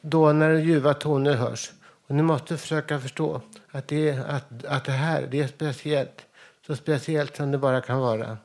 [0.09, 1.73] då när ljuva toner hörs.
[2.07, 3.40] Och ni måste försöka förstå
[3.71, 6.27] att det, är, att, att det här det är speciellt.
[6.66, 8.38] Så speciellt som det bara kan vara.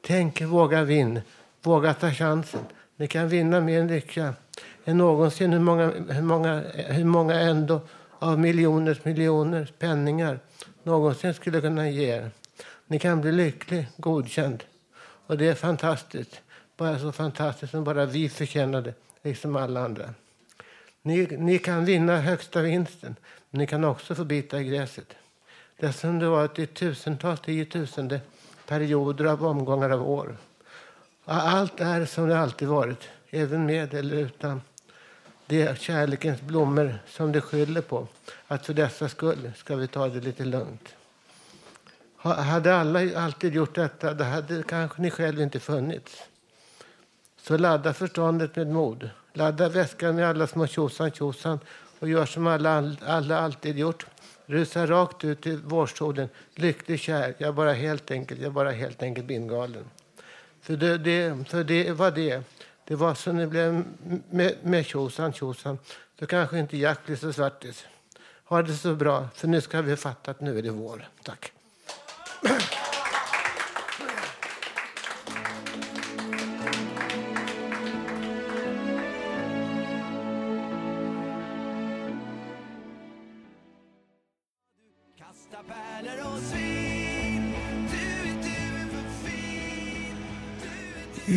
[0.00, 1.20] Tänk, våga vinn.
[1.62, 2.60] Våga ta chansen.
[2.96, 4.34] Ni kan vinna mer lycka
[4.84, 5.52] än någonsin.
[5.52, 7.80] Hur många, hur många, hur många ändå
[8.18, 10.38] av miljoners miljoner penningar
[10.82, 12.30] någonsin skulle kunna ge er.
[12.86, 14.64] Ni kan bli lycklig, godkänd.
[15.26, 16.40] Och det är fantastiskt.
[16.76, 20.14] Bara så fantastiskt som bara vi förtjänar det, liksom alla andra.
[21.02, 23.16] Ni, ni kan vinna högsta vinsten,
[23.50, 25.14] men ni kan också få bita i gräset.
[25.76, 28.20] Det som det varit i tusentals, tiotusende
[28.66, 30.36] perioder av omgångar av år.
[31.24, 34.62] Allt är som det alltid varit, även med eller utan.
[35.46, 38.08] Det är kärlekens blommor som det skyller på.
[38.46, 40.94] Att för dessa skull ska vi ta det lite lugnt.
[42.16, 46.22] Hade alla alltid gjort detta, då hade kanske ni själv inte funnits.
[47.36, 49.10] Så ladda förståndet med mod.
[49.32, 51.58] Ladda väskan med alla små tjosan tjosan
[51.98, 54.06] och gör som alla, alla alltid gjort.
[54.46, 57.34] Rusa rakt ut i vårsolen, lycklig kär.
[57.38, 59.84] Jag är bara helt enkelt, jag är bara helt enkelt bindgalen.
[60.60, 62.42] För det, det, för det var det.
[62.84, 63.84] Det var så det blev
[64.30, 65.78] med, med tjosan tjosan.
[66.18, 67.86] Så kanske inte Jack blir så svartis.
[68.44, 71.08] Ha det så bra, för nu ska vi fatta att nu är det vår.
[71.22, 71.52] Tack.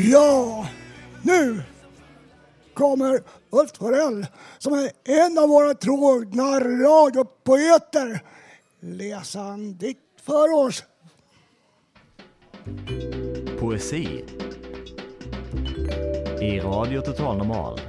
[0.03, 0.67] Ja,
[1.21, 1.61] nu
[2.73, 4.25] kommer Ulf Torell
[4.57, 8.21] som är en av våra trogna radiopoeter
[8.79, 10.83] läsa en dikt för oss.
[13.59, 14.25] Poesi
[16.41, 17.79] i Radio Total Normal.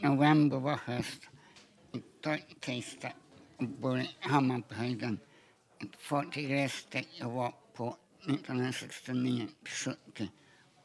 [0.00, 1.22] November var höst.
[2.60, 3.12] Tisdag
[3.68, 5.18] bor i Hammarbyhöjden.
[5.80, 7.96] Ett fartyg reste jag var på
[8.26, 9.48] 1969-70.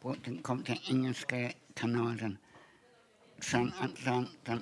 [0.02, 2.38] Båten kom till Engelska kanalen,
[3.40, 4.62] sen Atlanten,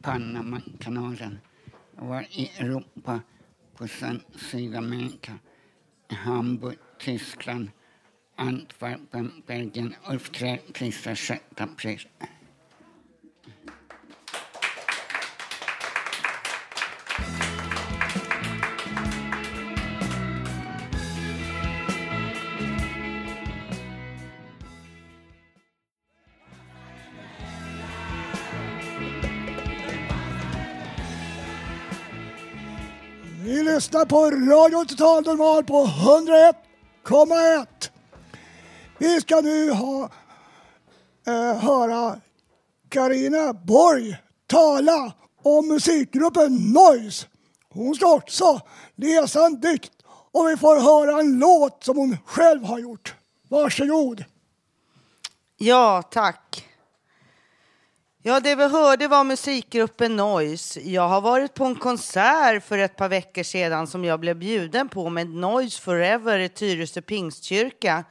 [0.00, 1.38] Panamakanalen.
[1.96, 3.20] Jag var i Europa,
[3.76, 5.38] på sen Sydamerika,
[6.10, 7.70] i Hamburg, Tyskland,
[8.36, 9.94] Antwerpen, Belgien.
[10.10, 12.00] Ulf Trell, tisdag 6 april.
[34.00, 35.84] Lyssnar på Radio Total Normal på
[37.04, 37.66] 101,1.
[38.98, 40.10] Vi ska nu ha,
[41.26, 42.20] eh, höra
[42.88, 47.26] Karina Borg tala om musikgruppen Noise.
[47.70, 48.60] Hon ska också
[48.96, 49.92] läsa en dikt
[50.32, 53.14] och vi får höra en låt som hon själv har gjort.
[53.48, 54.24] Varsågod.
[55.56, 56.69] Ja, tack.
[58.22, 60.80] Ja, det vi hörde var musikgruppen Noise.
[60.80, 64.88] Jag har varit på en konsert för ett par veckor sedan som jag blev bjuden
[64.88, 68.04] på med Noise Forever i Tyresö Pingstkyrka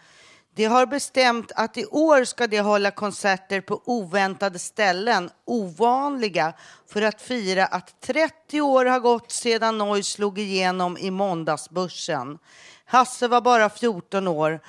[0.56, 6.54] De har bestämt att i år ska de hålla konserter på oväntade ställen, ovanliga,
[6.88, 12.38] för att fira att 30 år har gått sedan Noise slog igenom i måndagsbörsen.
[12.86, 14.60] Hasse var bara 14 år.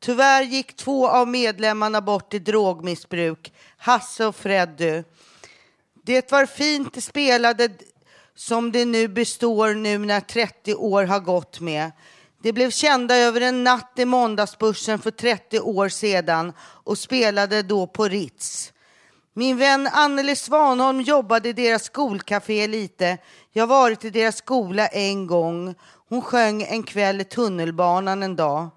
[0.00, 5.02] Tyvärr gick två av medlemmarna bort i drogmissbruk, Hasse och Freddy.
[6.04, 7.68] Det var fint de spelade
[8.34, 11.92] som det nu består nu när 30 år har gått med.
[12.42, 17.86] De blev kända över en natt i måndagsbörsen för 30 år sedan och spelade då
[17.86, 18.72] på Ritz.
[19.34, 23.18] Min vän Anneli Svanholm jobbade i deras skolcafé lite.
[23.52, 25.74] Jag har varit i deras skola en gång.
[26.08, 28.70] Hon sjöng en kväll i tunnelbanan en dag.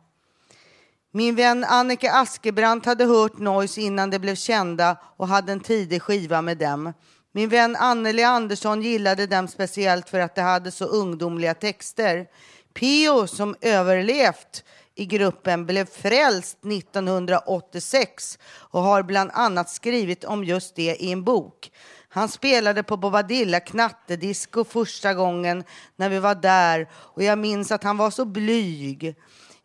[1.15, 6.01] Min vän Annika Askebrandt hade hört Noise innan de blev kända och hade en tidig
[6.01, 6.93] skiva med dem.
[7.31, 12.27] Min vän Anneli Andersson gillade dem speciellt för att de hade så ungdomliga texter.
[12.73, 14.63] Pio, som överlevt
[14.95, 21.23] i gruppen, blev frälst 1986 och har bland annat skrivit om just det i en
[21.23, 21.71] bok.
[22.09, 25.63] Han spelade på Bobadilla knattedisco första gången
[25.95, 29.15] när vi var där och jag minns att han var så blyg.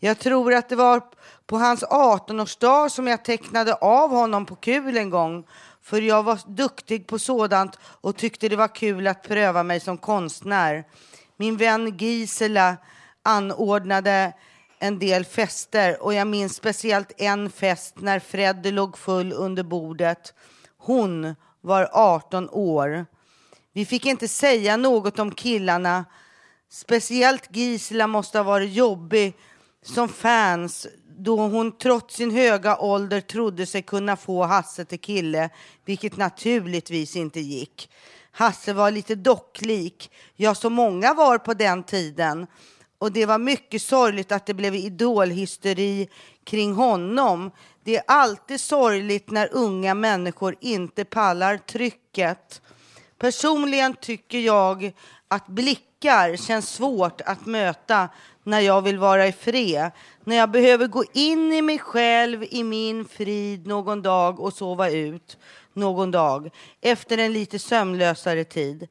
[0.01, 1.03] Jag tror att det var
[1.47, 5.45] på hans 18-årsdag som jag tecknade av honom på kul en gång.
[5.83, 9.99] För jag var duktig på sådant och tyckte det var kul att pröva mig som
[9.99, 10.85] konstnär.
[11.37, 12.77] Min vän Gisela
[13.23, 14.33] anordnade
[14.79, 20.35] en del fester och jag minns speciellt en fest när Freddy låg full under bordet.
[20.77, 23.07] Hon var 18 år.
[23.73, 26.05] Vi fick inte säga något om killarna.
[26.71, 29.37] Speciellt Gisela måste ha varit jobbig
[29.83, 30.87] som fans
[31.19, 35.51] då hon trots sin höga ålder trodde sig kunna få Hasse till kille,
[35.85, 37.91] vilket naturligtvis inte gick.
[38.31, 42.47] Hasse var lite docklik, ja så många var på den tiden.
[42.99, 46.09] Och det var mycket sorgligt att det blev idolhysteri
[46.45, 47.51] kring honom.
[47.85, 52.63] Det är alltid sorgligt när unga människor inte pallar trycket.
[53.19, 54.93] Personligen tycker jag
[55.29, 58.09] att blickar känns svårt att möta
[58.45, 59.91] när jag vill vara i fred.
[60.25, 64.91] När jag behöver gå in i mig själv i min frid någon dag och sova
[64.91, 65.39] ut
[65.73, 66.51] någon dag
[66.81, 68.89] efter en lite sömnlösare tid.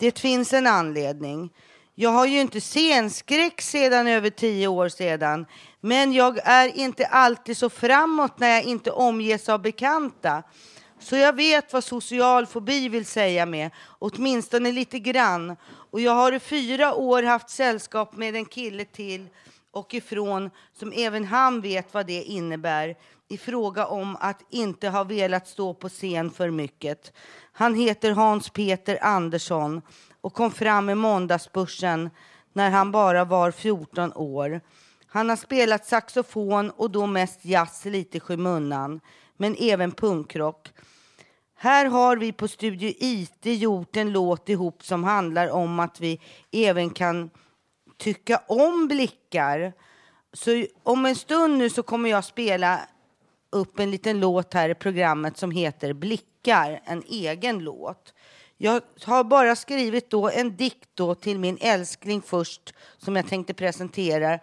[0.00, 1.50] Det finns en anledning.
[1.94, 5.46] Jag har ju inte scenskräck sedan över tio år sedan,
[5.80, 10.42] men jag är inte alltid så framåt när jag inte omges av bekanta.
[11.00, 15.56] Så jag vet vad social fobi vill säga med, åtminstone lite grann.
[15.90, 19.28] Och jag har i fyra år haft sällskap med en kille till
[19.70, 22.96] och ifrån som även han vet vad det innebär
[23.28, 27.12] i fråga om att inte ha velat stå på scen för mycket.
[27.52, 29.82] Han heter Hans Peter Andersson
[30.20, 32.10] och kom fram i måndagsbörsen
[32.52, 34.60] när han bara var 14 år.
[35.06, 39.00] Han har spelat saxofon och då mest jazz lite i skymundan,
[39.36, 40.72] men även punkrock.
[41.60, 46.20] Här har vi på Studio IT gjort en låt ihop som handlar om att vi
[46.52, 47.30] även kan
[47.96, 49.72] tycka om blickar.
[50.32, 52.80] Så om en stund nu så kommer jag spela
[53.50, 58.14] upp en liten låt här i programmet som heter Blickar, en egen låt.
[58.56, 63.54] Jag har bara skrivit då en dikt då till min älskling först som jag tänkte
[63.54, 64.38] presentera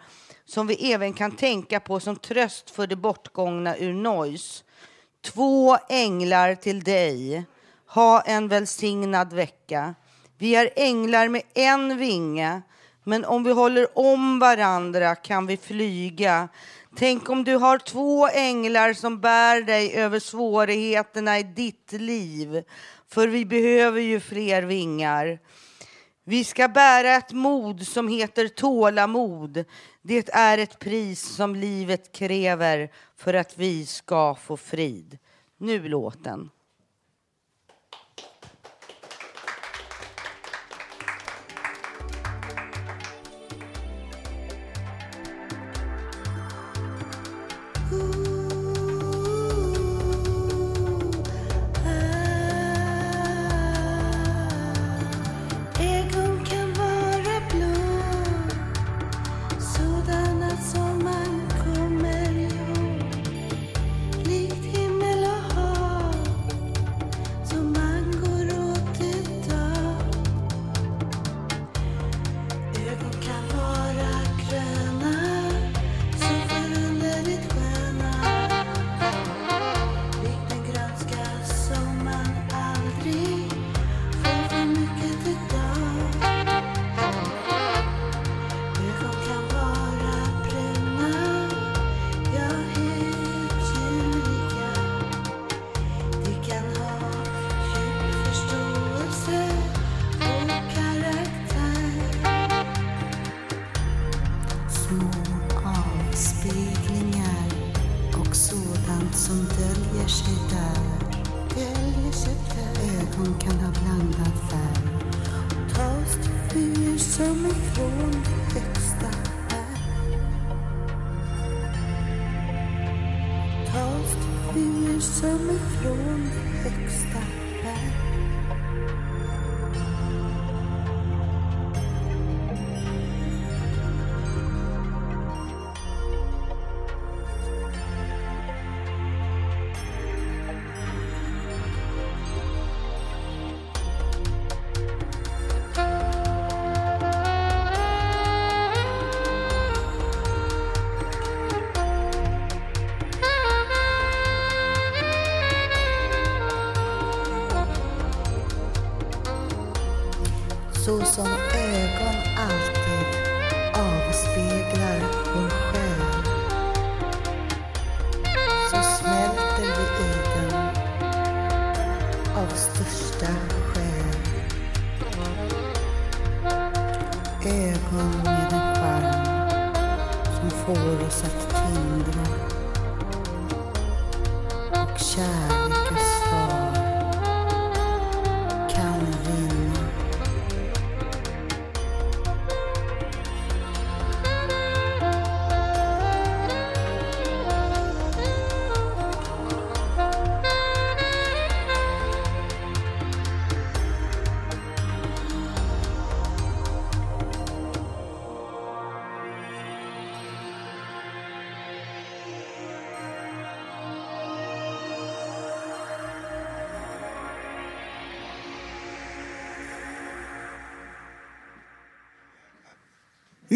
[0.46, 4.65] som vi även kan tänka på som tröst för det bortgångna ur noise.
[5.26, 7.46] Två änglar till dig.
[7.88, 9.96] Ha en välsignad vecka.
[10.38, 12.62] Vi är änglar med en vinge,
[13.04, 16.48] men om vi håller om varandra kan vi flyga.
[16.96, 22.64] Tänk om du har två änglar som bär dig över svårigheterna i ditt liv.
[23.10, 25.40] För vi behöver ju fler vingar.
[26.28, 29.66] Vi ska bära ett mod som heter tålamod.
[30.02, 35.18] Det är ett pris som livet kräver för att vi ska få frid.
[35.58, 36.50] Nu låten.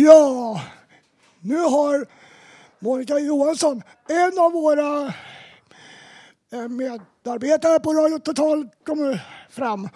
[0.01, 0.61] Ja,
[1.39, 2.05] nu har
[2.79, 5.13] Monica Johansson, en av våra
[6.51, 9.19] eh, medarbetare på Radio Total, kommit
[9.49, 9.89] fram.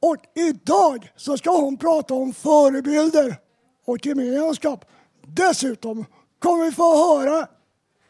[0.00, 3.36] Och idag så ska hon prata om förebilder
[3.84, 4.84] och gemenskap.
[5.22, 6.04] Dessutom
[6.38, 7.48] kommer vi få höra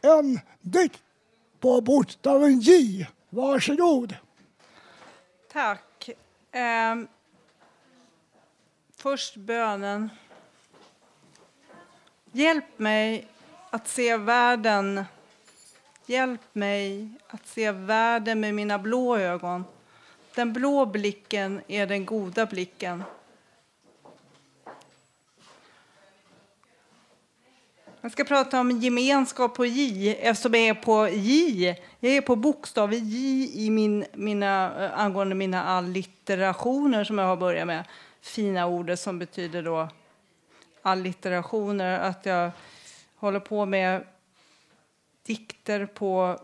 [0.01, 1.03] en dikt
[1.59, 3.07] på bokstaven J.
[3.29, 4.15] Varsågod.
[5.51, 6.09] Tack.
[6.93, 7.07] Um,
[8.97, 10.09] först bönen.
[12.31, 13.27] Hjälp mig
[13.69, 15.05] att se världen.
[16.05, 19.63] Hjälp mig att se världen med mina blå ögon.
[20.35, 23.03] Den blå blicken är den goda blicken.
[28.01, 31.75] Jag ska prata om gemenskap på J eftersom jag är på J.
[31.99, 37.37] Jag är på bokstav J i min, mina, eh, angående mina allitterationer som jag har
[37.37, 37.83] börjat med.
[38.21, 39.89] Fina ordet som betyder då
[40.81, 41.99] allitterationer.
[41.99, 42.51] Att jag
[43.15, 44.05] håller på med
[45.23, 46.39] dikter på,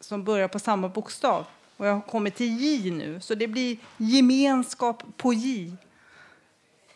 [0.00, 1.46] som börjar på samma bokstav.
[1.76, 5.76] Och jag har kommit till J nu, så det blir gemenskap på J.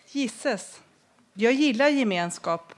[0.07, 0.81] Gisses.
[1.33, 2.75] Jag gillar gemenskap.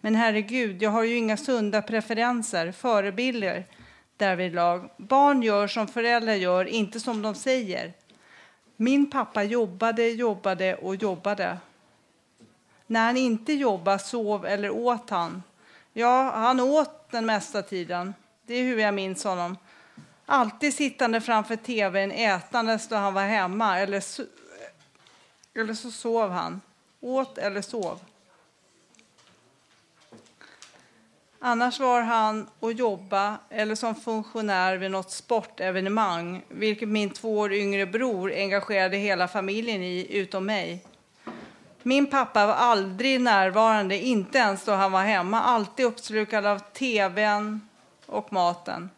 [0.00, 3.66] Men herregud, jag har ju inga sunda preferenser, förebilder
[4.16, 4.90] därvidlag.
[4.96, 7.92] Barn gör som föräldrar gör, inte som de säger.
[8.82, 11.58] Min pappa jobbade, jobbade och jobbade.
[12.86, 15.42] När han inte jobbade sov eller åt han.
[15.92, 18.14] Ja, han åt den mesta tiden.
[18.46, 19.56] Det är hur jag minns honom.
[20.26, 24.24] Alltid sittande framför tvn ätandes då han var hemma eller så,
[25.54, 26.60] eller så sov han.
[27.00, 28.00] Åt eller sov.
[31.44, 37.52] Annars var han och jobba eller som funktionär vid något sportevenemang vilket min två år
[37.52, 40.84] yngre bror engagerade hela familjen i, utom mig.
[41.82, 45.40] Min pappa var aldrig närvarande, inte ens då han var hemma.
[45.40, 47.68] Alltid uppslukad av tvn
[48.06, 48.90] och maten.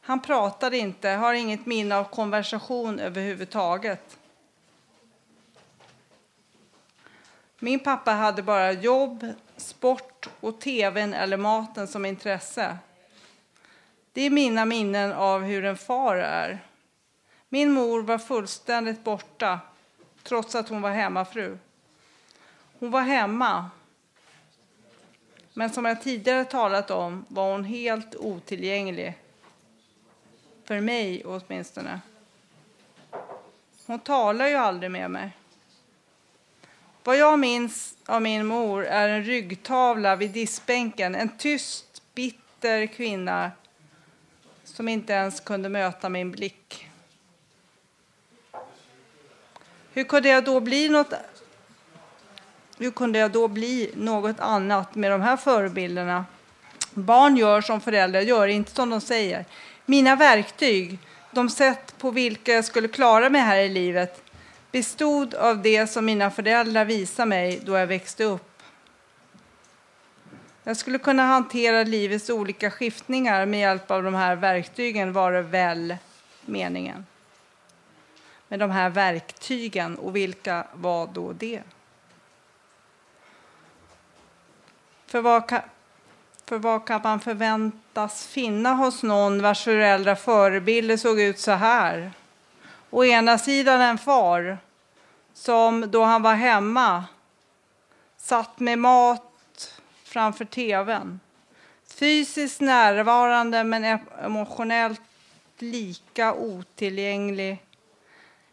[0.00, 4.18] Han pratade inte, har inget minne av konversation överhuvudtaget.
[7.58, 9.26] Min pappa hade bara jobb,
[9.56, 10.09] sport
[10.40, 12.78] och tvn eller maten som intresse.
[14.12, 16.58] Det är mina minnen av hur en far är.
[17.48, 19.60] Min mor var fullständigt borta,
[20.22, 21.58] trots att hon var hemmafru.
[22.78, 23.70] Hon var hemma,
[25.54, 29.18] men som jag tidigare talat om var hon helt otillgänglig.
[30.64, 32.00] För mig åtminstone.
[33.86, 35.36] Hon talar ju aldrig med mig.
[37.10, 41.14] Vad jag minns av min mor är en ryggtavla vid diskbänken.
[41.14, 43.50] En tyst, bitter kvinna
[44.64, 46.88] som inte ens kunde möta min blick.
[49.92, 51.14] Hur kunde jag då bli något
[52.78, 56.24] hur kunde jag då bli något annat med de här förebilderna?
[56.94, 59.44] Barn gör som föräldrar gör, inte som de säger.
[59.86, 60.98] Mina verktyg,
[61.30, 64.29] de sätt på vilka jag skulle klara mig här i livet,
[64.72, 68.62] bestod av det som mina föräldrar visade mig då jag växte upp.
[70.64, 75.42] Jag skulle kunna hantera livets olika skiftningar med hjälp av de här verktygen, var det
[75.42, 75.96] väl
[76.46, 77.06] meningen.
[78.48, 81.62] Med de här verktygen, och vilka var då det?
[85.06, 85.60] För vad kan,
[86.44, 92.12] för vad kan man förväntas finna hos någon vars föräldrar förebilder såg ut så här?
[92.90, 94.58] Å ena sidan en far
[95.34, 97.04] som då han var hemma
[98.16, 99.72] satt med mat
[100.04, 101.20] framför tvn.
[101.86, 105.00] Fysiskt närvarande men emotionellt
[105.58, 107.62] lika otillgänglig.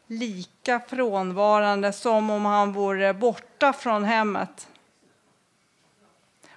[0.07, 4.67] Lika frånvarande som om han vore borta från hemmet.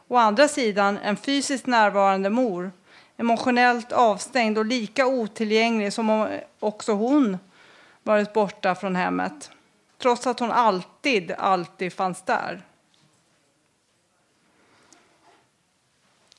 [0.08, 2.72] Å andra sidan en fysiskt närvarande mor,
[3.16, 6.28] emotionellt avstängd och lika otillgänglig som om
[6.60, 7.38] också hon
[8.02, 9.50] varit borta från hemmet.
[9.98, 12.62] Trots att hon alltid, alltid fanns där.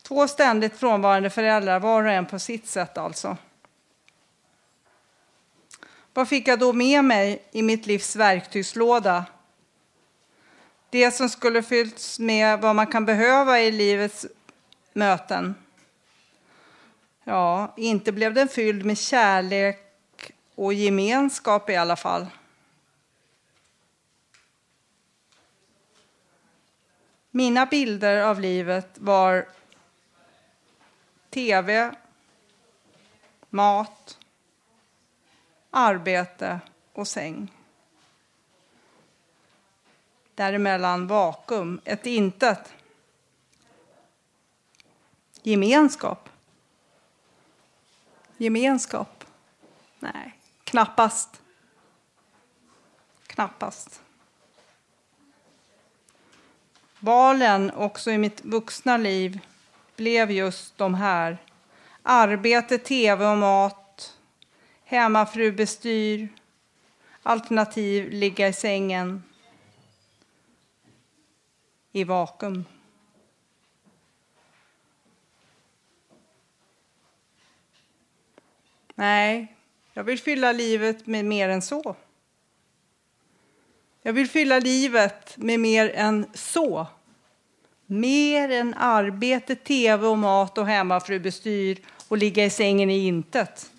[0.01, 3.37] Två ständigt frånvarande föräldrar, var och en på sitt sätt alltså.
[6.13, 9.25] Vad fick jag då med mig i mitt livs verktygslåda?
[10.89, 14.25] Det som skulle fyllts med vad man kan behöva i livets
[14.93, 15.55] möten.
[17.23, 19.80] Ja, inte blev den fylld med kärlek
[20.61, 22.27] och gemenskap i alla fall.
[27.31, 29.47] Mina bilder av livet var
[31.29, 31.95] tv,
[33.49, 34.19] mat,
[35.69, 36.59] arbete
[36.93, 37.53] och säng.
[40.35, 42.73] Däremellan vakuum, ett intet.
[45.43, 46.29] Gemenskap.
[48.37, 49.23] Gemenskap.
[49.99, 50.40] Nej,
[50.71, 51.41] knappast.
[53.27, 54.01] Knappast.
[56.99, 59.39] Valen också i mitt vuxna liv
[59.95, 61.37] blev just de här.
[62.03, 64.17] Arbete, tv och mat.
[64.83, 66.29] Hemmafrubestyr.
[67.23, 69.23] Alternativ ligga i sängen.
[71.91, 72.65] I vakuum.
[78.95, 79.55] Nej,
[80.01, 81.95] jag vill fylla livet med mer än så.
[84.03, 86.87] Jag vill fylla livet med mer än så.
[87.85, 93.71] Mer än arbete, tv och mat och hemmafrubestyr och ligga i sängen i intet.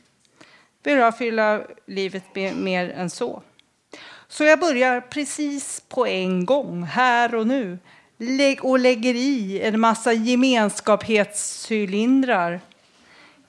[0.82, 3.42] Vill jag fylla livet med mer än så.
[4.28, 7.78] Så jag börjar precis på en gång, här och nu
[8.60, 12.60] och lägger i en massa gemenskapshetscylindrar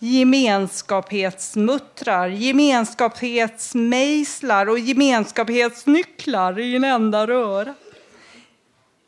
[0.04, 7.76] gemenskaphetsmuttrar, gemenskapshetsmejslar och gemenskapshetsnycklar i en enda röra.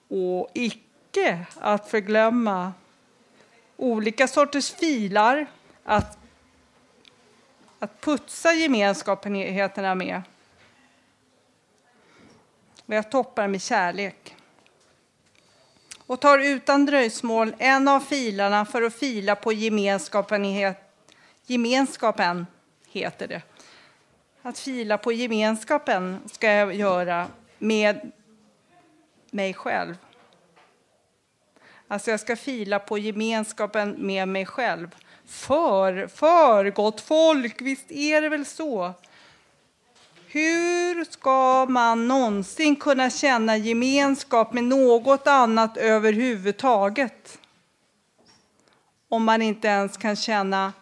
[0.07, 2.73] Och icke att förglömma
[3.77, 5.47] olika sorters filar
[5.83, 6.17] att,
[7.79, 10.21] att putsa gemenskapenheterna med.
[12.85, 14.35] Och jag toppar med kärlek
[16.07, 20.84] och tar utan dröjsmål en av filarna för att fila på gemenskapenhet
[21.45, 22.47] Gemenskapen
[22.87, 23.41] heter det.
[24.41, 27.27] Att fila på gemenskapen ska jag göra
[27.57, 28.11] med
[29.31, 29.97] mig själv.
[31.87, 34.95] Alltså jag ska fila på gemenskapen med mig själv.
[35.25, 38.93] För, för gott folk, visst är det väl så?
[40.27, 47.39] Hur ska man någonsin kunna känna gemenskap med något annat överhuvudtaget?
[49.09, 50.73] Om man inte ens kan känna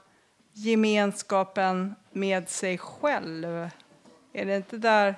[0.53, 3.69] gemenskapen med sig själv.
[4.33, 5.15] Är det inte där?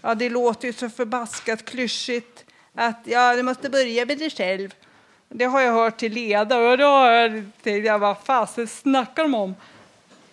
[0.00, 2.44] Ja, det låter ju så förbaskat klyschigt
[2.74, 4.74] att ja, du måste börja med dig själv.
[5.28, 9.22] Det har jag hört till leda och då har jag tänkt, ja, vad fasen snackar
[9.22, 9.54] de om?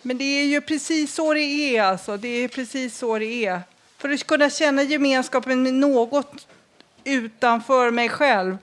[0.02, 2.16] Men det är ju precis så det är alltså.
[2.16, 3.60] Det är precis så det är.
[3.98, 6.46] För att kunna känna gemenskapen med något
[7.04, 8.58] utanför mig själv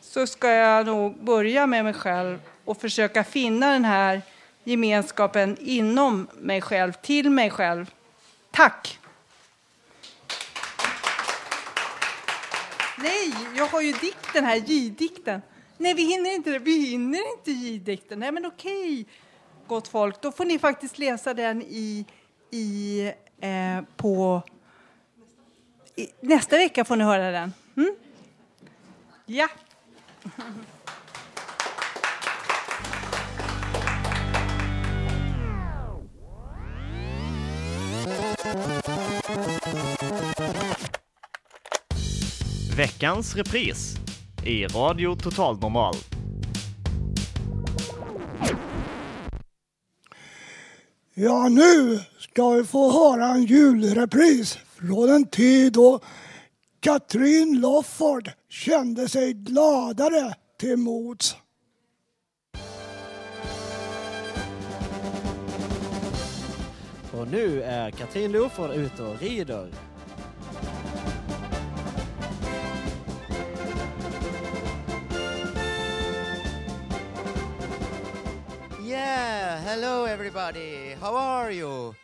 [0.00, 4.22] så ska jag nog börja med mig själv och försöka finna den här
[4.64, 7.90] gemenskapen inom mig själv, till mig själv.
[8.50, 8.98] Tack!
[12.98, 15.42] Nej, jag har ju dikten här, J-dikten.
[15.78, 18.18] Nej, vi hinner inte Vi hinner inte J-dikten.
[18.18, 19.06] Nej, men okej,
[19.66, 20.22] gott folk.
[20.22, 22.06] Då får ni faktiskt läsa den i,
[22.50, 23.02] i,
[23.40, 24.42] eh, på...
[25.96, 27.52] I, nästa vecka får ni höra den.
[27.76, 27.96] Mm?
[29.26, 29.48] Ja.
[42.76, 43.96] Veckans repris
[44.44, 45.94] i Radio Total Normal.
[51.14, 56.00] Ja, nu ska vi få höra en julrepris från en tid då
[56.80, 61.36] Katrin Lofford kände sig gladare till mods.
[67.12, 69.93] Och nu är Katrin Loford ute och rider.
[78.94, 80.94] Yeah, hello everybody.
[81.00, 81.94] How are you?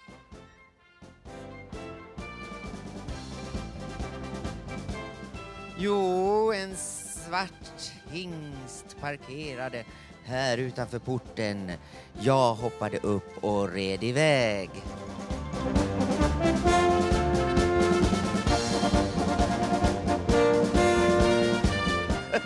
[5.78, 9.84] Jo, en svart hingst parkerade
[10.24, 11.72] här utanför porten.
[12.20, 14.70] Jag hoppade upp och red iväg.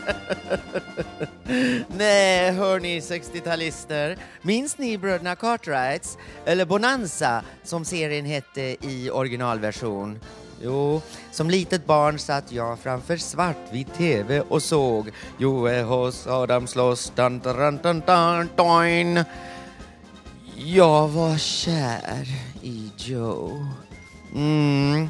[1.89, 4.17] Nej, hörni 60-talister.
[4.43, 6.19] Minns ni bröderna Cartwrights?
[6.45, 10.19] Eller Bonanza, som serien hette i originalversion.
[10.63, 17.13] Jo, som litet barn satt jag framför svartvit TV och såg Joe hos Adam slåss,
[17.17, 19.25] dun, dun, dun, dun, dun.
[20.57, 22.27] Jag var kär
[22.63, 23.67] i Joe.
[24.35, 25.09] Mm.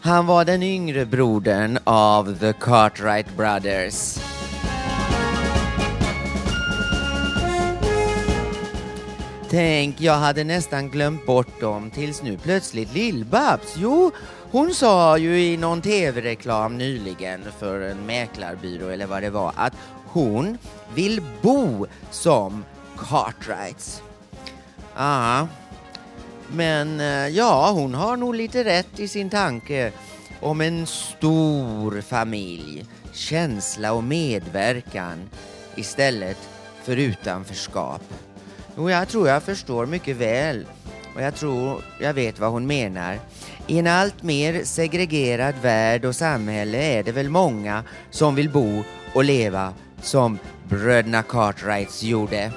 [0.00, 4.18] Han var den yngre brodern av The Cartwright Brothers.
[9.50, 13.76] Tänk, jag hade nästan glömt bort dem tills nu plötsligt Lill-Babs.
[13.76, 14.10] Jo,
[14.50, 19.72] hon sa ju i någon tv-reklam nyligen för en mäklarbyrå eller vad det var att
[20.04, 20.58] hon
[20.94, 22.64] vill bo som
[22.96, 24.02] Cartwrights.
[24.96, 25.48] Ja,
[26.52, 29.92] men eh, ja, hon har nog lite rätt i sin tanke
[30.40, 35.30] om en stor familj, känsla och medverkan
[35.76, 36.38] istället
[36.82, 38.02] för utanförskap.
[38.76, 40.66] Jo, jag tror jag förstår mycket väl
[41.14, 43.18] och jag tror jag vet vad hon menar.
[43.66, 48.82] I en allt mer segregerad värld och samhälle är det väl många som vill bo
[49.14, 50.38] och leva som
[50.68, 52.52] bröderna Cartwrights gjorde.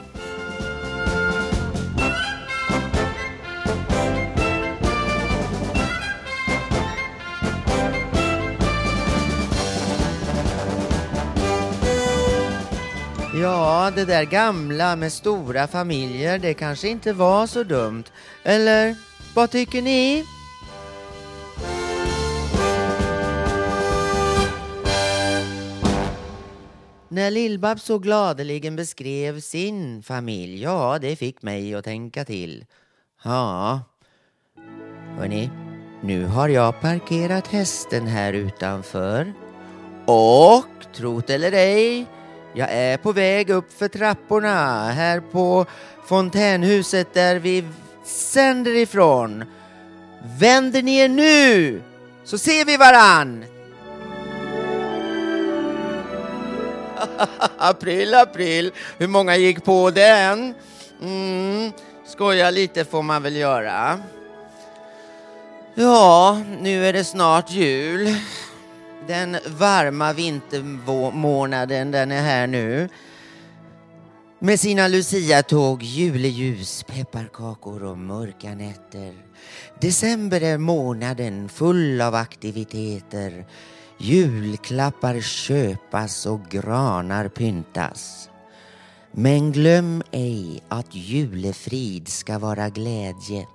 [13.91, 18.03] Ja, det där gamla med stora familjer, det kanske inte var så dumt.
[18.43, 18.95] Eller
[19.35, 20.25] vad tycker ni?
[27.09, 32.65] När Lill-Babs så gladeligen beskrev sin familj, ja, det fick mig att tänka till.
[33.23, 33.81] Ja,
[35.17, 35.49] hörni,
[36.03, 39.33] nu har jag parkerat hästen här utanför.
[40.05, 42.05] Och, trot eller ej,
[42.53, 45.65] jag är på väg upp för trapporna här på
[46.05, 47.63] fontänhuset där vi
[48.05, 49.43] sänder ifrån.
[50.39, 51.81] Vänder ni er nu
[52.23, 53.45] så ser vi varann!
[57.57, 58.71] april, april.
[58.97, 60.53] Hur många gick på den?
[61.01, 61.71] Mm,
[62.05, 63.99] skoja lite får man väl göra.
[65.75, 68.15] Ja, nu är det snart jul.
[69.07, 72.89] Den varma vintermånaden, den är här nu.
[74.39, 79.13] Med sina luciatåg, juleljus, pepparkakor och mörka nätter.
[79.81, 83.45] December är månaden full av aktiviteter.
[83.97, 88.29] Julklappar köpas och granar pyntas.
[89.11, 93.47] Men glöm ej att julefrid ska vara glädje.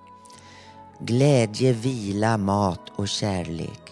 [1.01, 3.86] Glädje, vila, mat och kärlek.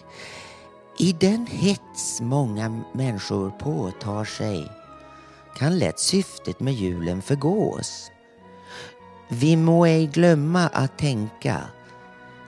[0.97, 4.71] I den hets många människor påtar sig
[5.57, 8.11] kan lätt syftet med julen förgås.
[9.29, 11.61] Vi må ej glömma att tänka,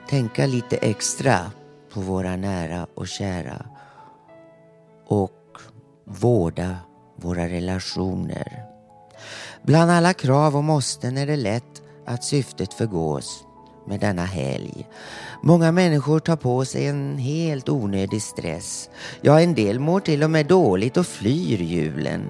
[0.08, 1.50] tänka lite extra
[1.92, 3.66] på våra nära och kära
[5.06, 5.58] och
[6.04, 6.76] vårda
[7.16, 8.62] våra relationer.
[9.62, 13.44] Bland alla krav och måsten är det lätt att syftet förgås
[13.88, 14.86] med denna helg.
[15.42, 18.90] Många människor tar på sig en helt onödig stress.
[19.20, 22.28] Ja, en del mår till och med dåligt och flyr julen.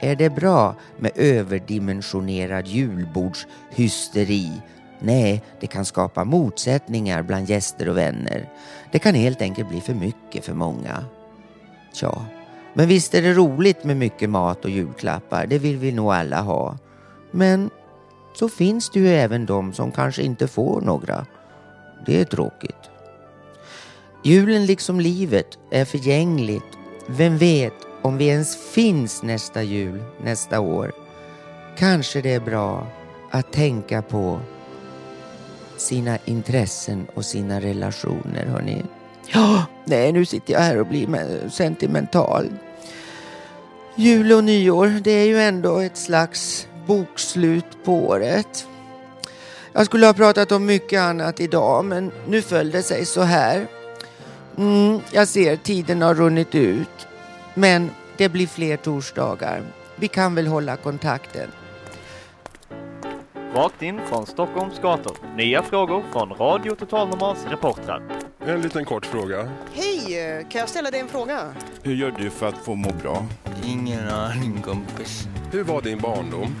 [0.00, 4.52] Är det bra med överdimensionerad julbordshysteri?
[5.00, 8.48] Nej, det kan skapa motsättningar bland gäster och vänner.
[8.92, 11.04] Det kan helt enkelt bli för mycket för många.
[11.92, 12.26] Tja,
[12.74, 15.46] men visst är det roligt med mycket mat och julklappar.
[15.46, 16.78] Det vill vi nog alla ha.
[17.30, 17.70] Men
[18.34, 21.26] så finns det ju även de som kanske inte får några.
[22.06, 22.90] Det är tråkigt.
[24.24, 30.92] Julen liksom livet är förgängligt vem vet om vi ens finns nästa jul, nästa år.
[31.78, 32.86] Kanske det är bra
[33.30, 34.40] att tänka på
[35.76, 38.84] sina intressen och sina relationer, hörni.
[39.32, 42.48] Ja, nej, nu sitter jag här och blir sentimental.
[43.96, 48.66] Jul och nyår, det är ju ändå ett slags bokslut på året.
[49.72, 53.66] Jag skulle ha pratat om mycket annat idag, men nu föll det sig så här.
[54.58, 57.06] Mm, jag ser tiden har runnit ut,
[57.54, 59.62] men det blir fler torsdagar.
[59.96, 61.50] Vi kan väl hålla kontakten.
[63.54, 65.16] Rakt in från Stockholms gator.
[65.36, 68.02] Nya frågor från Radio Total Normals reportrar.
[68.46, 69.48] En liten kort fråga.
[69.72, 71.40] Hej, kan jag ställa dig en fråga?
[71.82, 73.26] Hur gör du för att få må bra?
[73.64, 75.28] Ingen aning kompis.
[75.52, 76.54] Hur var din barndom?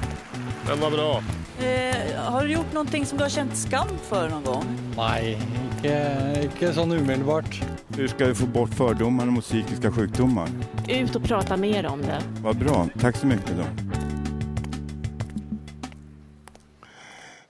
[0.66, 1.22] Den var bra.
[1.68, 4.64] Eh, har du gjort någonting som du har känt skam för någon gång?
[4.96, 5.38] Nej,
[5.82, 5.94] ikke,
[6.42, 7.60] ikke sånn umiddelbart.
[7.96, 10.48] Hur ska vi få bort fördomarna mot psykiska sjukdomar?
[10.88, 12.20] Ut och prata mer om det.
[12.42, 12.88] Vad bra.
[13.00, 13.64] Tack så mycket då.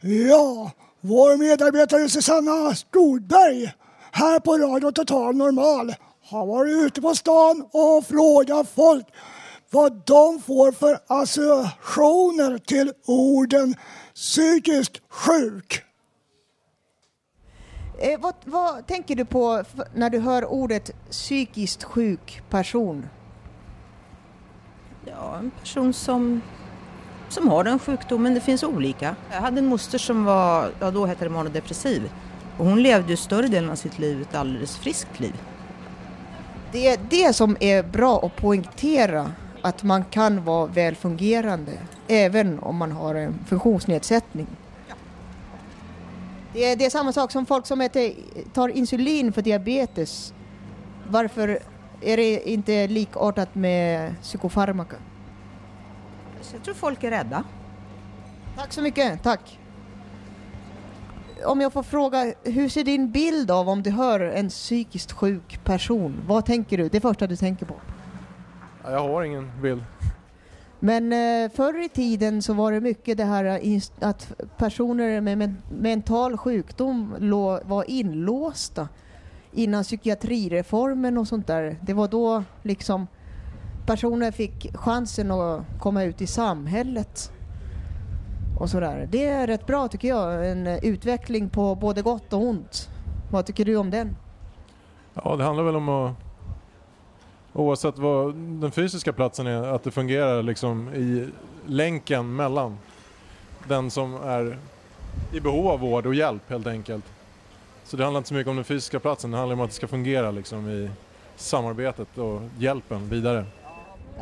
[0.07, 3.73] Ja, vår medarbetare Susanna Skogberg
[4.13, 9.07] här på Radio Total Normal har varit ute på stan och frågat folk
[9.71, 13.75] vad de får för associationer till orden
[14.15, 15.83] psykiskt sjuk.
[17.99, 23.09] Eh, vad, vad tänker du på när du hör ordet psykiskt sjuk person?
[25.07, 26.43] Ja, en person som,
[27.35, 28.35] som har den sjukdomen.
[28.35, 29.17] Det finns olika.
[29.33, 32.11] Jag hade en moster som var, ja då hette det manodepressiv.
[32.59, 35.35] Och hon levde ju större delen av sitt liv ett alldeles friskt liv.
[36.73, 39.33] Det är det som är bra att poängtera,
[39.63, 41.73] att man kan vara välfungerande
[42.09, 44.47] även om man har en funktionsnedsättning.
[46.53, 48.13] Det är, det är samma sak som folk som äter,
[48.53, 50.35] tar insulin för diabetes.
[51.09, 51.59] Varför
[52.01, 54.97] är det inte likartat med psykofarmaka?
[56.55, 57.45] Så jag tror folk är rädda.
[58.57, 59.59] Tack så mycket, tack.
[61.47, 65.65] Om jag får fråga, hur ser din bild av om du hör en psykiskt sjuk
[65.65, 66.17] person?
[66.27, 66.89] Vad tänker du?
[66.89, 67.75] Det första du tänker på?
[68.85, 69.85] Ja, Jag har ingen bild.
[70.81, 75.39] Men eh, förr i tiden så var det mycket det här eh, att personer med
[75.39, 77.15] men- mental sjukdom
[77.65, 78.89] var inlåsta
[79.53, 81.77] innan psykiatrireformen och sånt där.
[81.83, 83.07] Det var då liksom
[83.87, 87.33] personer fick chansen att komma ut i samhället
[88.59, 89.09] och sådär.
[89.13, 92.89] Det är rätt bra tycker jag, en utveckling på både gott och ont.
[93.31, 94.17] Vad tycker du om den?
[95.15, 96.13] Ja, det handlar väl om att
[97.53, 101.29] oavsett vad den fysiska platsen är, att det fungerar liksom i
[101.67, 102.79] länken mellan
[103.69, 104.59] den som är
[105.33, 107.05] i behov av vård och hjälp helt enkelt.
[107.85, 109.77] Så det handlar inte så mycket om den fysiska platsen, det handlar om att det
[109.77, 110.91] ska fungera liksom i
[111.37, 113.45] samarbetet och hjälpen vidare.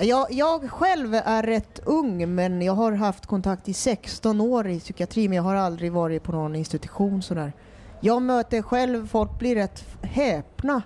[0.00, 4.80] Jag, jag själv är rätt ung men jag har haft kontakt i 16 år i
[4.80, 7.52] psykiatri men jag har aldrig varit på någon institution sådär.
[8.00, 10.82] Jag möter själv, folk blir rätt häpna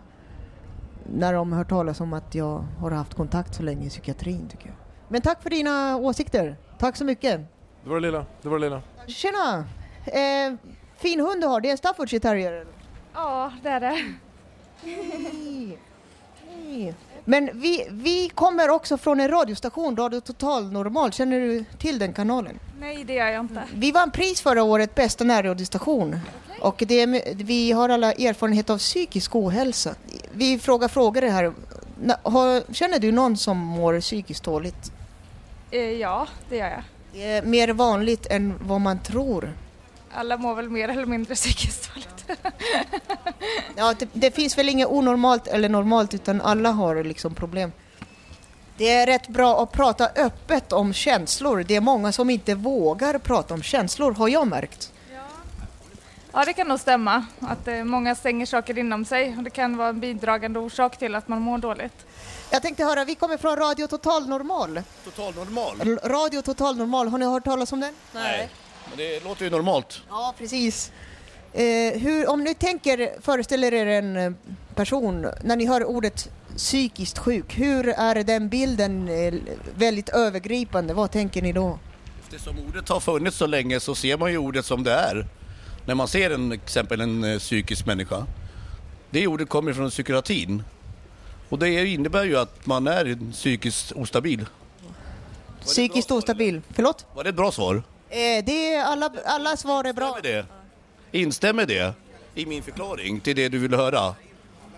[1.12, 4.66] när de hör talas om att jag har haft kontakt så länge i psykiatrin tycker
[4.66, 4.76] jag.
[5.08, 6.56] Men tack för dina åsikter.
[6.78, 7.40] Tack så mycket.
[7.84, 8.82] Det var det lilla, det var det lilla.
[9.06, 9.64] Tjena!
[10.06, 10.54] Eh,
[10.96, 12.66] fin hund du har, det är en Staffordshire terrier?
[13.14, 14.14] Ja, det är det.
[14.82, 15.78] Hej.
[16.48, 16.94] Hej.
[17.28, 21.12] Men vi, vi kommer också från en radiostation, Radio Total Normal.
[21.12, 22.58] Känner du till den kanalen?
[22.80, 23.62] Nej, det gör jag inte.
[23.74, 26.20] Vi vann pris förra året, bästa närradiostation.
[26.60, 29.94] Och det vi har alla erfarenhet av psykisk ohälsa.
[30.32, 31.52] Vi frågar frågor här.
[32.22, 34.92] Har, känner du någon som mår psykiskt dåligt?
[35.70, 36.82] Eh, ja, det gör jag.
[37.12, 39.52] Det är mer vanligt än vad man tror.
[40.16, 42.40] Alla mår väl mer eller mindre psykiskt dåligt.
[43.76, 47.72] Ja, det, det finns väl inget onormalt eller normalt utan alla har liksom problem.
[48.76, 51.64] Det är rätt bra att prata öppet om känslor.
[51.68, 54.92] Det är många som inte vågar prata om känslor har jag märkt.
[56.32, 59.76] Ja, det kan nog stämma att eh, många stänger saker inom sig och det kan
[59.76, 62.06] vara en bidragande orsak till att man mår dåligt.
[62.50, 64.82] Jag tänkte höra, vi kommer från Radio Total Normal.
[65.04, 65.98] Total normal?
[66.04, 67.94] Radio Total Normal, har ni hört talas om den?
[68.12, 68.50] Nej.
[68.88, 70.02] Men det låter ju normalt.
[70.08, 70.92] Ja, precis.
[71.52, 74.32] Eh, hur, om ni tänker, föreställer er en eh,
[74.74, 79.34] person, när ni hör ordet psykiskt sjuk, hur är den bilden eh,
[79.74, 80.94] väldigt övergripande?
[80.94, 81.78] Vad tänker ni då?
[82.22, 85.26] Eftersom ordet har funnits så länge så ser man ju ordet som det är.
[85.86, 88.26] När man ser en, exempel en eh, psykisk människa.
[89.10, 90.62] Det ordet kommer från psykiatrin.
[91.48, 94.46] Och det innebär ju att man är psykiskt ostabil.
[95.60, 96.60] Psykiskt ostabil.
[96.70, 97.06] Förlåt?
[97.14, 97.82] Var det ett bra svar?
[98.10, 100.06] Eh, det är alla, alla svar är bra.
[100.06, 100.46] Instämmer det?
[101.18, 101.94] Instämmer det
[102.34, 104.14] i min förklaring till det du vill höra?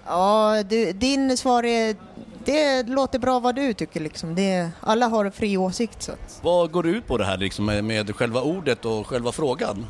[0.07, 1.97] Ja, du, din svar är
[2.45, 4.35] det låter bra vad du tycker liksom.
[4.35, 6.03] Det, alla har fri åsikt.
[6.03, 6.13] Så.
[6.43, 9.87] Vad går det ut på det här liksom med, med själva ordet och själva frågan?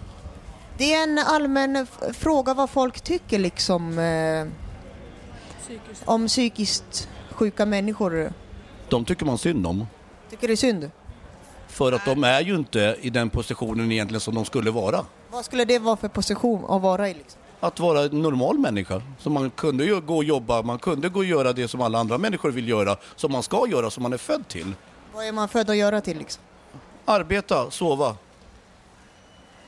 [0.78, 3.99] Det är en allmän fråga vad folk tycker liksom.
[3.99, 4.47] Eh,
[6.05, 8.32] om psykiskt sjuka människor.
[8.89, 9.86] De tycker man synd om.
[10.30, 10.91] Tycker är synd?
[11.79, 15.05] För att de är ju inte i den positionen egentligen som de skulle vara.
[15.31, 17.14] Vad skulle det vara för position att vara i?
[17.14, 17.41] Liksom?
[17.61, 19.03] Att vara en normal människa.
[19.18, 21.99] Så man kunde ju gå och jobba, man kunde gå och göra det som alla
[21.99, 24.72] andra människor vill göra, som man ska göra, som man är född till.
[25.14, 26.43] Vad är man född att göra till liksom?
[27.05, 28.16] Arbeta, sova.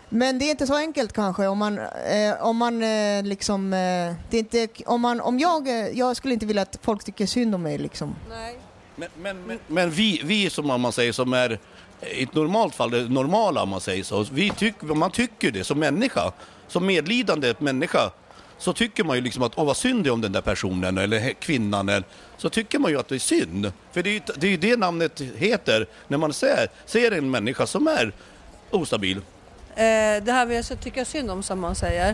[0.09, 4.15] Men det är inte så enkelt kanske om man, eh, om man eh, liksom, eh,
[4.31, 7.27] det är inte, om man, om jag, eh, jag skulle inte vilja att folk tycker
[7.27, 8.15] synd om mig liksom.
[8.97, 11.59] Men, men, men, men vi, vi som man säger som är
[12.03, 15.65] i ett normalt fall, det normala om man säger så, vi tyck, man tycker det
[15.65, 16.33] som människa,
[16.69, 18.11] som medlidande människa,
[18.59, 20.99] så tycker man ju liksom att åh vad synd det är om den där personen
[20.99, 22.05] eller kvinnan, eller,
[22.37, 23.73] så tycker man ju att det är synd.
[23.93, 27.31] För det är ju det, är ju det namnet heter när man ser, ser en
[27.31, 28.13] människa som är
[28.71, 29.17] ostabil.
[29.17, 32.11] Eh, det här med att tycka synd om som man säger,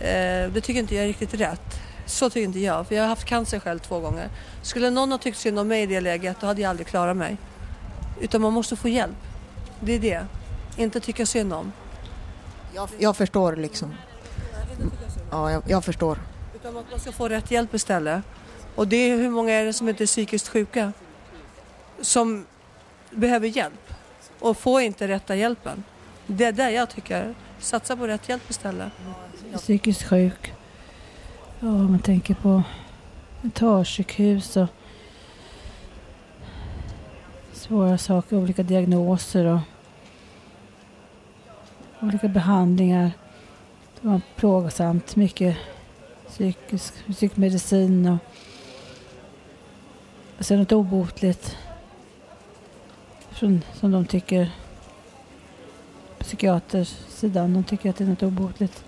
[0.00, 1.80] eh, det tycker inte jag är riktigt rätt.
[2.06, 4.28] Så tycker inte jag, för jag har haft cancer själv två gånger.
[4.62, 7.16] Skulle någon ha tyckt synd om mig i det läget, då hade jag aldrig klarat
[7.16, 7.36] mig.
[8.20, 9.16] Utan man måste få hjälp.
[9.80, 10.26] Det är det.
[10.76, 11.72] Inte tycka synd om.
[12.74, 13.94] Jag, jag förstår liksom.
[15.30, 16.18] Ja, jag, jag förstår.
[16.54, 18.22] Utan att man ska få rätt hjälp istället.
[18.74, 20.92] Och det är hur många är det som inte är psykiskt sjuka?
[22.00, 22.46] Som
[23.10, 23.94] behöver hjälp
[24.38, 25.84] och får inte rätta hjälpen.
[26.26, 28.92] Det är där jag tycker, satsa på rätt hjälp istället.
[29.56, 30.54] psykiskt sjuk.
[31.60, 32.62] Ja, om man tänker på
[33.40, 34.68] mentalsjukhus och
[37.62, 39.60] svåra saker, olika diagnoser och
[42.00, 43.10] olika behandlingar.
[44.00, 45.56] Det var plågsamt, mycket
[46.28, 48.18] psykisk, psykmedicin och,
[50.38, 51.56] och sen något obotligt
[53.30, 54.50] från, som de tycker
[56.18, 58.84] på psykiatersidan, de tycker att det är något obotligt.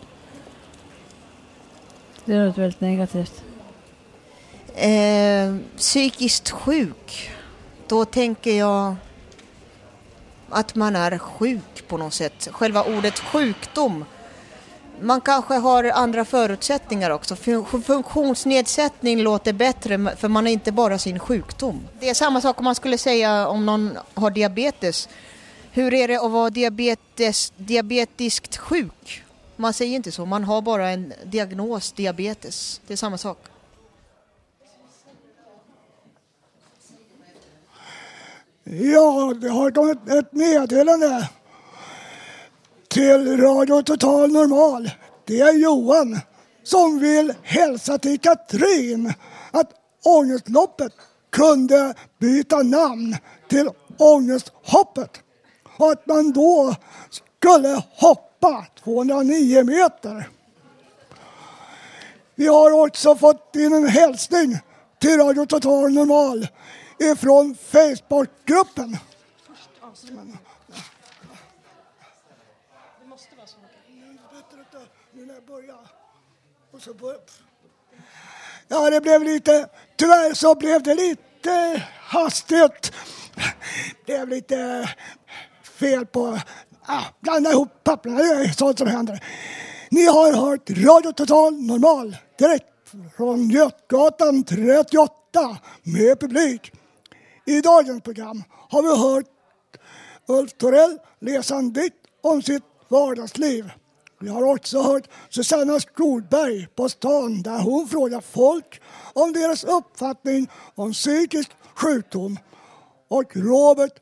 [2.24, 3.44] Det är något väldigt negativt.
[4.74, 7.30] Eh, psykiskt sjuk,
[7.88, 8.96] då tänker jag
[10.50, 12.48] att man är sjuk på något sätt.
[12.52, 14.04] Själva ordet sjukdom.
[15.00, 17.36] Man kanske har andra förutsättningar också.
[17.84, 21.80] Funktionsnedsättning låter bättre för man är inte bara sin sjukdom.
[22.00, 25.08] Det är samma sak om man skulle säga om någon har diabetes.
[25.72, 29.22] Hur är det att vara diabetes, diabetiskt sjuk?
[29.56, 32.80] Man säger inte så, man har bara en diagnos diabetes.
[32.86, 33.38] Det är samma sak.
[38.66, 41.28] Ja, det har kommit ett meddelande
[42.88, 44.90] till Radio Total Normal.
[45.24, 46.20] Det är Johan
[46.62, 49.12] som vill hälsa till Katrin
[49.50, 49.70] att
[50.04, 50.92] Ångestloppet
[51.30, 53.16] kunde byta namn
[53.48, 55.10] till Ångesthoppet
[55.76, 56.74] och att man då
[57.10, 60.28] skulle hoppa 209 meter.
[62.34, 64.58] Vi har också fått in en hälsning
[65.00, 66.46] till Radio Total Normal
[66.98, 68.98] ifrån Facebookgruppen.
[78.68, 79.68] Ja, det blev lite...
[79.96, 82.92] Tyvärr så blev det lite hastigt.
[83.34, 84.90] Det blev lite
[85.62, 86.38] fel på...
[86.86, 89.24] Ah, blanda ihop papperna, det är sånt som händer.
[89.90, 92.66] Ni har hört Radio Total Normal direkt
[93.16, 96.72] från Götgatan 38 med publik.
[97.46, 99.26] I dagens program har vi hört
[100.26, 103.70] Ulf Torell läsa en dikt om sitt vardagsliv.
[104.20, 108.80] Vi har också hört Susanna Skolberg på stan där hon frågar folk
[109.12, 112.38] om deras uppfattning om psykisk sjukdom.
[113.08, 114.00] Och Robert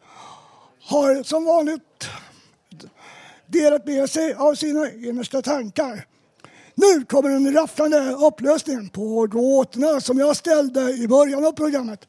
[0.80, 2.08] har som vanligt
[3.46, 6.06] delat med sig av sina innersta tankar.
[6.74, 12.06] Nu kommer den rafflande upplösningen på gåtorna som jag ställde i början av programmet.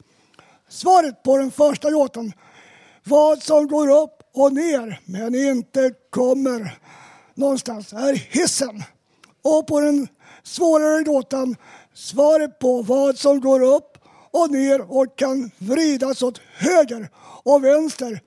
[0.73, 2.33] Svaret på den första gåtan,
[3.03, 6.79] vad som går upp och ner men inte kommer
[7.33, 8.83] någonstans, är hissen.
[9.41, 10.07] Och på den
[10.43, 11.55] svårare gåtan,
[11.93, 13.97] svaret på vad som går upp
[14.31, 17.09] och ner och kan vridas åt höger
[17.43, 18.21] och vänster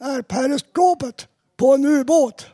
[0.00, 2.46] är periskopet på en ubåt.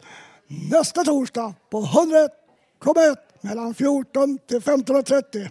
[0.47, 5.49] nästa torsdag på 101,1 mellan 14 till 15.30.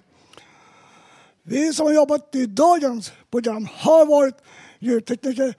[1.43, 4.35] Vi som har jobbat i dagens program har varit
[4.79, 5.55] ljudtekniker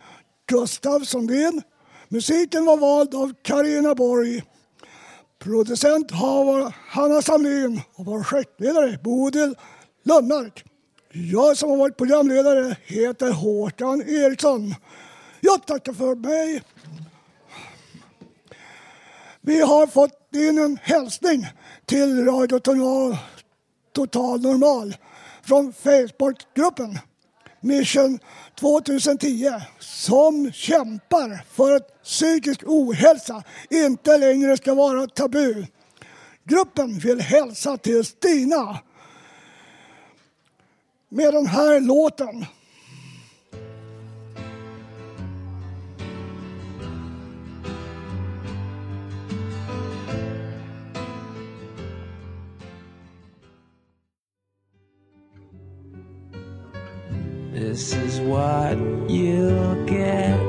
[0.47, 1.61] Gustav Sundin.
[2.09, 4.43] Musiken var vald av Karina Borg.
[5.47, 9.55] Producent har varit Hanna Samlin och projektledare Bodil
[10.03, 10.65] Lundmark.
[11.11, 14.75] Jag som har varit programledare heter Håkan Eriksson.
[15.41, 16.63] Jag tackar för mig.
[19.41, 21.47] Vi har fått in en hälsning
[21.85, 23.17] till Radio Total,
[23.93, 24.95] Total Normal
[25.43, 26.99] från Facebookgruppen
[27.61, 28.19] Mission
[28.59, 35.65] 2010 som kämpar för att psykisk ohälsa inte längre ska vara tabu.
[36.43, 38.79] Gruppen vill hälsa till Stina
[41.09, 42.45] med den här låten.
[57.53, 58.77] This is what
[59.09, 60.46] you get.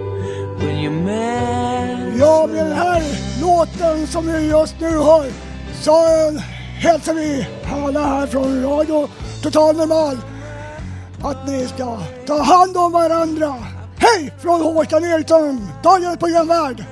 [2.19, 3.03] Ja, med den här
[3.41, 5.31] låten som ni just nu hör
[5.83, 5.93] så
[6.79, 7.49] hälsar vi
[7.85, 9.09] alla här från Radio
[9.43, 10.17] Total Normal
[11.23, 13.55] att ni ska ta hand om varandra.
[13.97, 16.85] Hej från Håkan Eriksson, dagens programvärd.